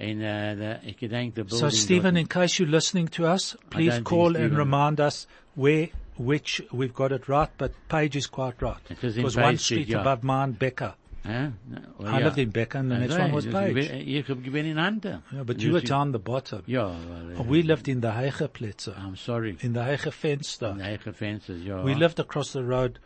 [0.00, 1.48] In, uh, the, the building.
[1.58, 6.62] So, Stephen, in case you're listening to us, please call and remind us where, which
[6.72, 8.78] we've got it right, but Page is quite right.
[8.88, 10.00] It is in was one Street, street yeah.
[10.00, 10.94] above mine, Becker.
[11.28, 11.50] Huh?
[11.98, 12.24] Well, I yeah.
[12.24, 13.74] lived in Becker, and the next Right, one was Page.
[13.74, 15.22] gewinn- Ich hab gewinn in Hunter.
[15.32, 16.62] Yeah, but Und you were down the bottom.
[16.66, 19.56] Ja, well, uh, We lived in the Heiche Plätze, I'm sorry.
[19.60, 20.70] in the Heiche Fenster.
[20.70, 21.84] In Heiche Fences, ja.
[21.84, 22.98] We lived across the road.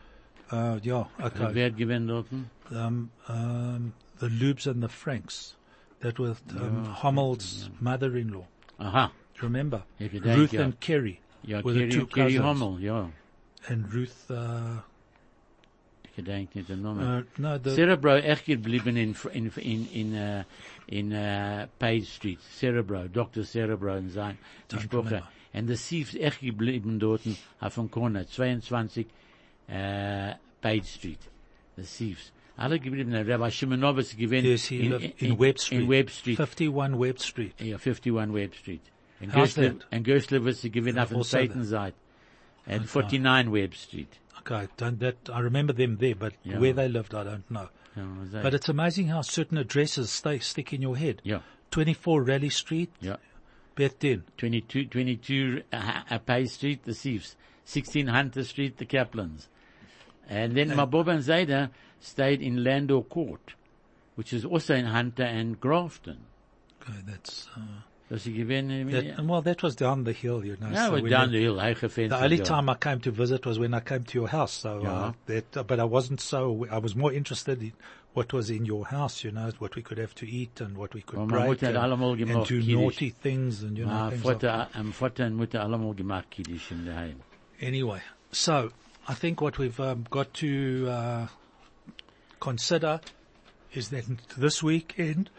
[0.52, 1.48] Uh, yeah, okay.
[1.54, 2.26] Wer hat gewinn dort?
[2.70, 5.56] Um, um, the Lubes and the Franks.
[6.00, 8.46] That was um, Hommel's mother-in-law.
[8.78, 9.10] Aha.
[9.40, 9.82] Remember?
[9.98, 12.44] Ich gedenk, Ruth and Kerry Ja, were the two Kiri cousins.
[12.44, 13.08] Hommel, ja.
[13.68, 14.80] And Ruth, uh,
[16.14, 17.20] gedenk nicht den Namen.
[17.20, 20.44] uh, no, the, Cerebro echt geblieben in, in, in, in, uh,
[20.86, 22.40] in, uh, Page Street.
[22.40, 23.44] Cerebro, Dr.
[23.44, 24.08] Cerebro in
[24.68, 25.06] Gesprochen.
[25.06, 25.28] remember.
[25.54, 29.06] Und der Sief ist echt geblieben dort dem Corner, 22,
[29.68, 31.18] äh, Page Street.
[31.76, 32.32] The Thieves.
[32.56, 35.80] Alle geblieben, Rabbi Shimonowitz gewinnt yes, he lived in, Webb Street.
[35.80, 36.38] In Web Street.
[36.38, 37.60] 51 Web Street.
[37.60, 38.82] Ja, 51 Web Street.
[39.20, 39.86] And How's Gerstler, that?
[39.90, 41.96] and Gerstler wird sie gewinnen auf der also zweiten Seite.
[42.66, 44.08] And 49 Web Street.
[44.44, 46.58] Okay, don't, that, I remember them there, but Yeah.
[46.58, 47.68] where they lived, I don't know.
[47.94, 51.20] Was But it's amazing how certain addresses stay, stick in your head.
[51.24, 51.40] Ja,
[51.70, 53.16] 24 Raleigh Street, ja.
[53.74, 54.24] Beth Din.
[54.38, 57.36] 22, 22 uh, uh, Page Street, the Thieves.
[57.64, 59.48] 16 Hunter Street, the Kaplans.
[60.28, 61.70] And then my Bob and Zayda
[62.00, 63.54] stayed in Landor Court,
[64.14, 66.18] which is also in Hunter and Grafton.
[66.82, 67.60] Okay, that's, uh,
[68.12, 70.68] So she given, that, well, that was down the hill, you know.
[70.68, 71.54] no, so it was when down the hill.
[71.54, 74.52] The only time I came to visit was when I came to your house.
[74.52, 76.66] So uh, that, uh, but I wasn't so.
[76.70, 77.72] I was more interested in
[78.12, 79.24] what was in your house.
[79.24, 81.74] You know, what we could have to eat and what we could Well, break and,
[81.74, 85.94] and do naughty things and you know things like Vater, am Vater und Mutter allemal
[85.94, 87.20] gemacht Kiddush in der Heim.
[87.62, 88.72] Anyway, so
[89.08, 91.26] I think what we've um, got to uh,
[92.40, 93.00] consider
[93.72, 94.04] is that
[94.36, 95.30] this weekend,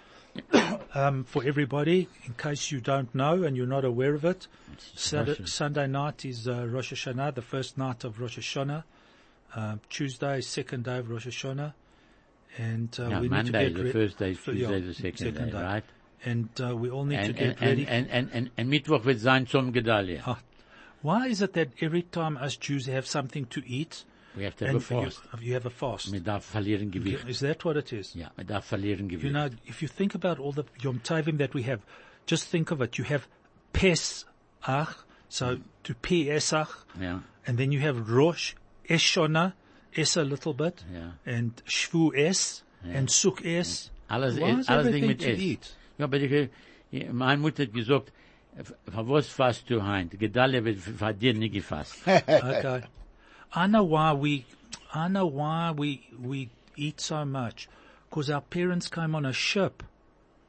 [0.93, 4.47] um, for everybody, in case you don't know and you're not aware of it,
[4.95, 8.83] Saturday, Sunday night is uh, Rosh Hashanah, the first night of Rosh Hashanah.
[9.55, 11.73] Um, Tuesday, second day of Rosh Hashanah,
[12.57, 15.11] and uh, No, we Monday, need to get the re- first day, for- yeah, Tuesday,
[15.11, 15.83] the second, day, right?
[16.25, 17.85] And uh, we all need And, to and, get ready.
[17.87, 20.37] and, and, and, and Mittwoch wird sein Tzom Gedalia.
[21.03, 24.05] Why is it that every time us Jews have something to eat,
[24.35, 25.41] We have to have a and you, fast.
[25.41, 26.11] you have a fast?
[26.11, 27.27] Man darf verlieren Gewicht.
[27.27, 28.13] Is that what it is?
[28.15, 29.23] Ja, man darf verlieren Gewicht.
[29.23, 31.81] You know, if you think about all the Yom Tovim that we have,
[32.25, 32.97] just think of it.
[32.97, 33.27] You have
[33.73, 34.25] Pesach,
[35.29, 35.61] so hmm.
[35.83, 38.55] to Pesach, ja, and then you have Rosh,
[38.89, 39.53] Eshona,
[39.95, 41.11] Es a little bit, Ja.
[41.25, 43.91] and Shvu Es, and Suk Es.
[44.09, 45.39] alles, Why is alles everything Ding mit to S.
[45.39, 45.75] eat?
[45.99, 46.49] Ja, aber ich, ich-
[46.91, 48.11] eh, meine Mutter hat gesagt,
[48.55, 50.19] für eh, was fasst du heint?
[50.19, 51.95] Gedalia wird für dir nicht gefasst.
[52.07, 52.83] Okay.
[53.55, 54.45] I know why we,
[54.93, 57.69] I know why we, we eat so much.
[58.09, 59.83] Cause our parents came on a ship.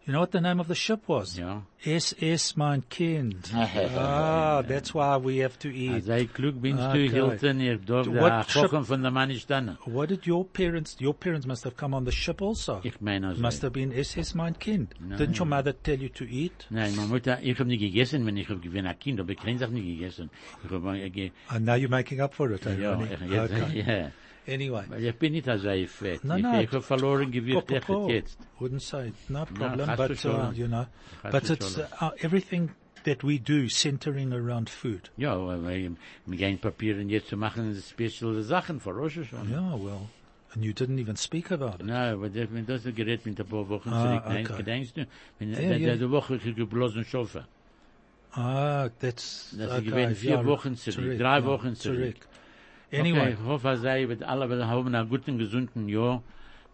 [0.07, 1.38] You know what the name of the ship was?
[1.38, 1.62] Ja.
[1.82, 3.50] SS Mein Kind.
[3.55, 6.05] ah, that's why we have to eat.
[6.05, 7.09] Sei klug binst Okay.
[7.09, 9.78] Hilton, What da ship- kochen von der.
[9.86, 12.80] What did your parents, your parents must have come on the ship also.
[12.82, 13.40] Ich meine also.
[13.40, 14.94] Must have been SS Mein Kind.
[15.00, 16.66] Didn't your mother tell you to eat?
[16.68, 19.68] Nein, meine Mutter, ich hab nicht gegessen, wenn ich gewinn ein Kind, aber ich auch
[19.70, 20.30] nicht gegessen.
[20.64, 23.84] Ich hab, ge- And now you're making up for it, eh, ja, Okay.
[23.86, 24.11] ja.
[24.47, 24.84] Anyway.
[24.88, 26.24] Weil ich bin nicht so fett.
[26.24, 26.61] No, no.
[26.61, 27.70] ich hab verloren Gewicht
[28.09, 28.38] jetzt.
[28.61, 30.86] Wouldn't say no problem, chas but uh, you know,
[31.22, 32.70] but it's uh, everything
[33.05, 35.11] that we do centering around food.
[35.16, 35.97] Ja, wir
[36.36, 39.51] gehen Papieren jetzt zu machen, special Sachen für Rosh Hashanah.
[39.51, 40.09] Yeah, well,
[40.55, 41.86] and you didn't even speak about it.
[41.86, 45.07] Nein, aber das, wenn das gerät mit ein paar Wochen Ah, zurück, nein, gedenkst du,
[45.38, 45.97] wenn, Ja, der, ja.
[45.97, 47.47] der Woche ich geblosen Schofe.
[48.32, 49.84] Ah, that's Das okay.
[49.84, 52.16] gewesen vier yeah, Wochen zurück, zurück, drei yeah, Wochen zurück.
[53.01, 56.22] Anyway, Okay, ich hoffe, sei wird alle wir haben einen guten, gesunden Jahr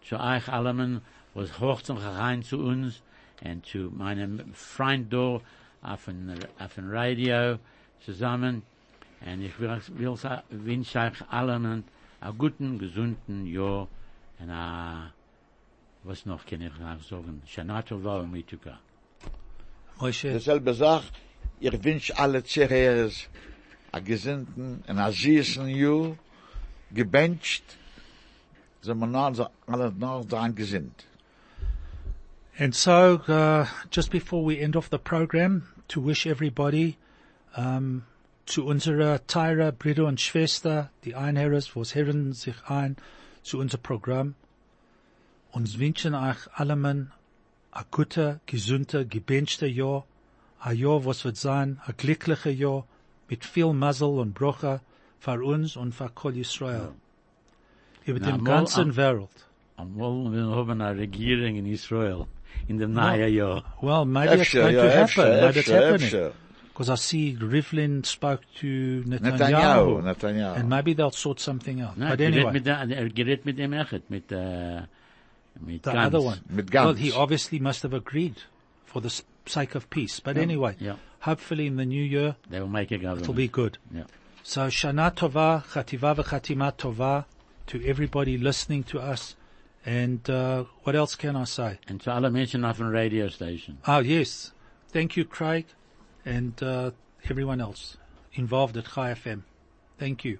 [0.03, 1.01] zu euch allen,
[1.33, 3.01] was hoch zum rein zu uns
[3.43, 5.39] und zu meinem Freund da
[5.81, 7.57] auf dem, auf dem Radio
[8.05, 8.63] zusammen.
[9.25, 13.87] Und ich will, will sa- wünsche euch allen einen guten, gesunden Jahr
[14.39, 15.11] und a,
[16.03, 17.41] was noch kann ich noch sagen?
[17.47, 18.79] Shana Tova und Mituka.
[19.99, 21.03] Moshe, Dasselbe Sach,
[21.59, 23.29] ich wünsch alle Zecheres
[23.91, 26.15] a gesinnten en a süßen Ju,
[26.93, 27.63] gebencht,
[28.81, 31.05] sind wir noch alle noch dran gesinnt.
[32.57, 36.97] And so, uh, just before we end off the program, to wish everybody,
[37.55, 38.03] um,
[38.45, 42.97] zu unserer Tyra, Brüder und Schwester, die Einherres, was herren sich ein
[43.43, 44.35] zu unser Programm.
[45.51, 47.11] Uns wünschen euch allemen
[47.71, 50.05] a gute, gesunde, gebenchte Jahr,
[50.59, 52.85] a Jahr, was wird sein, a glückliche Jahr,
[53.31, 54.81] mit viel Mazel und Brocha
[55.19, 56.89] für uns und für Kol Yisrael.
[58.05, 59.29] Über Na, den mal ganzen am- Welt.
[59.77, 62.25] Einmal wir haben eine Regierung in Israel
[62.67, 63.63] in dem neuen Jahr.
[63.81, 65.25] Well, maybe it's going to happen.
[65.41, 66.31] Maybe it's happening.
[66.73, 68.67] Because I see Rivlin spoke to
[69.07, 70.55] Netanyahu, Netanyahu, Netanyahu.
[70.57, 71.97] and maybe they'll sort something out.
[71.97, 74.81] Nein, but anyway, mit der, er gerät mit dem Echet, mit, äh,
[75.59, 76.07] mit the Gantz.
[76.07, 76.39] other one.
[76.49, 78.35] Mit Well, he obviously must have agreed
[78.85, 79.09] for the
[79.45, 80.19] sake of peace.
[80.21, 80.95] But anyway, yeah.
[81.21, 83.21] Hopefully in the new year They will make a government.
[83.23, 83.77] it'll be good.
[83.93, 84.03] Yeah.
[84.43, 87.25] So Shana Tova, Chativa v'Chatima Tova
[87.67, 89.35] to everybody listening to us.
[89.85, 91.79] And uh, what else can I say?
[92.05, 93.77] Allen Menschen auf dem Radio Station.
[93.87, 94.51] Oh yes,
[94.89, 95.65] thank you, Craig,
[96.25, 96.91] and uh,
[97.29, 97.97] everyone else
[98.33, 99.41] involved at Chai FM.
[99.97, 100.37] Thank you.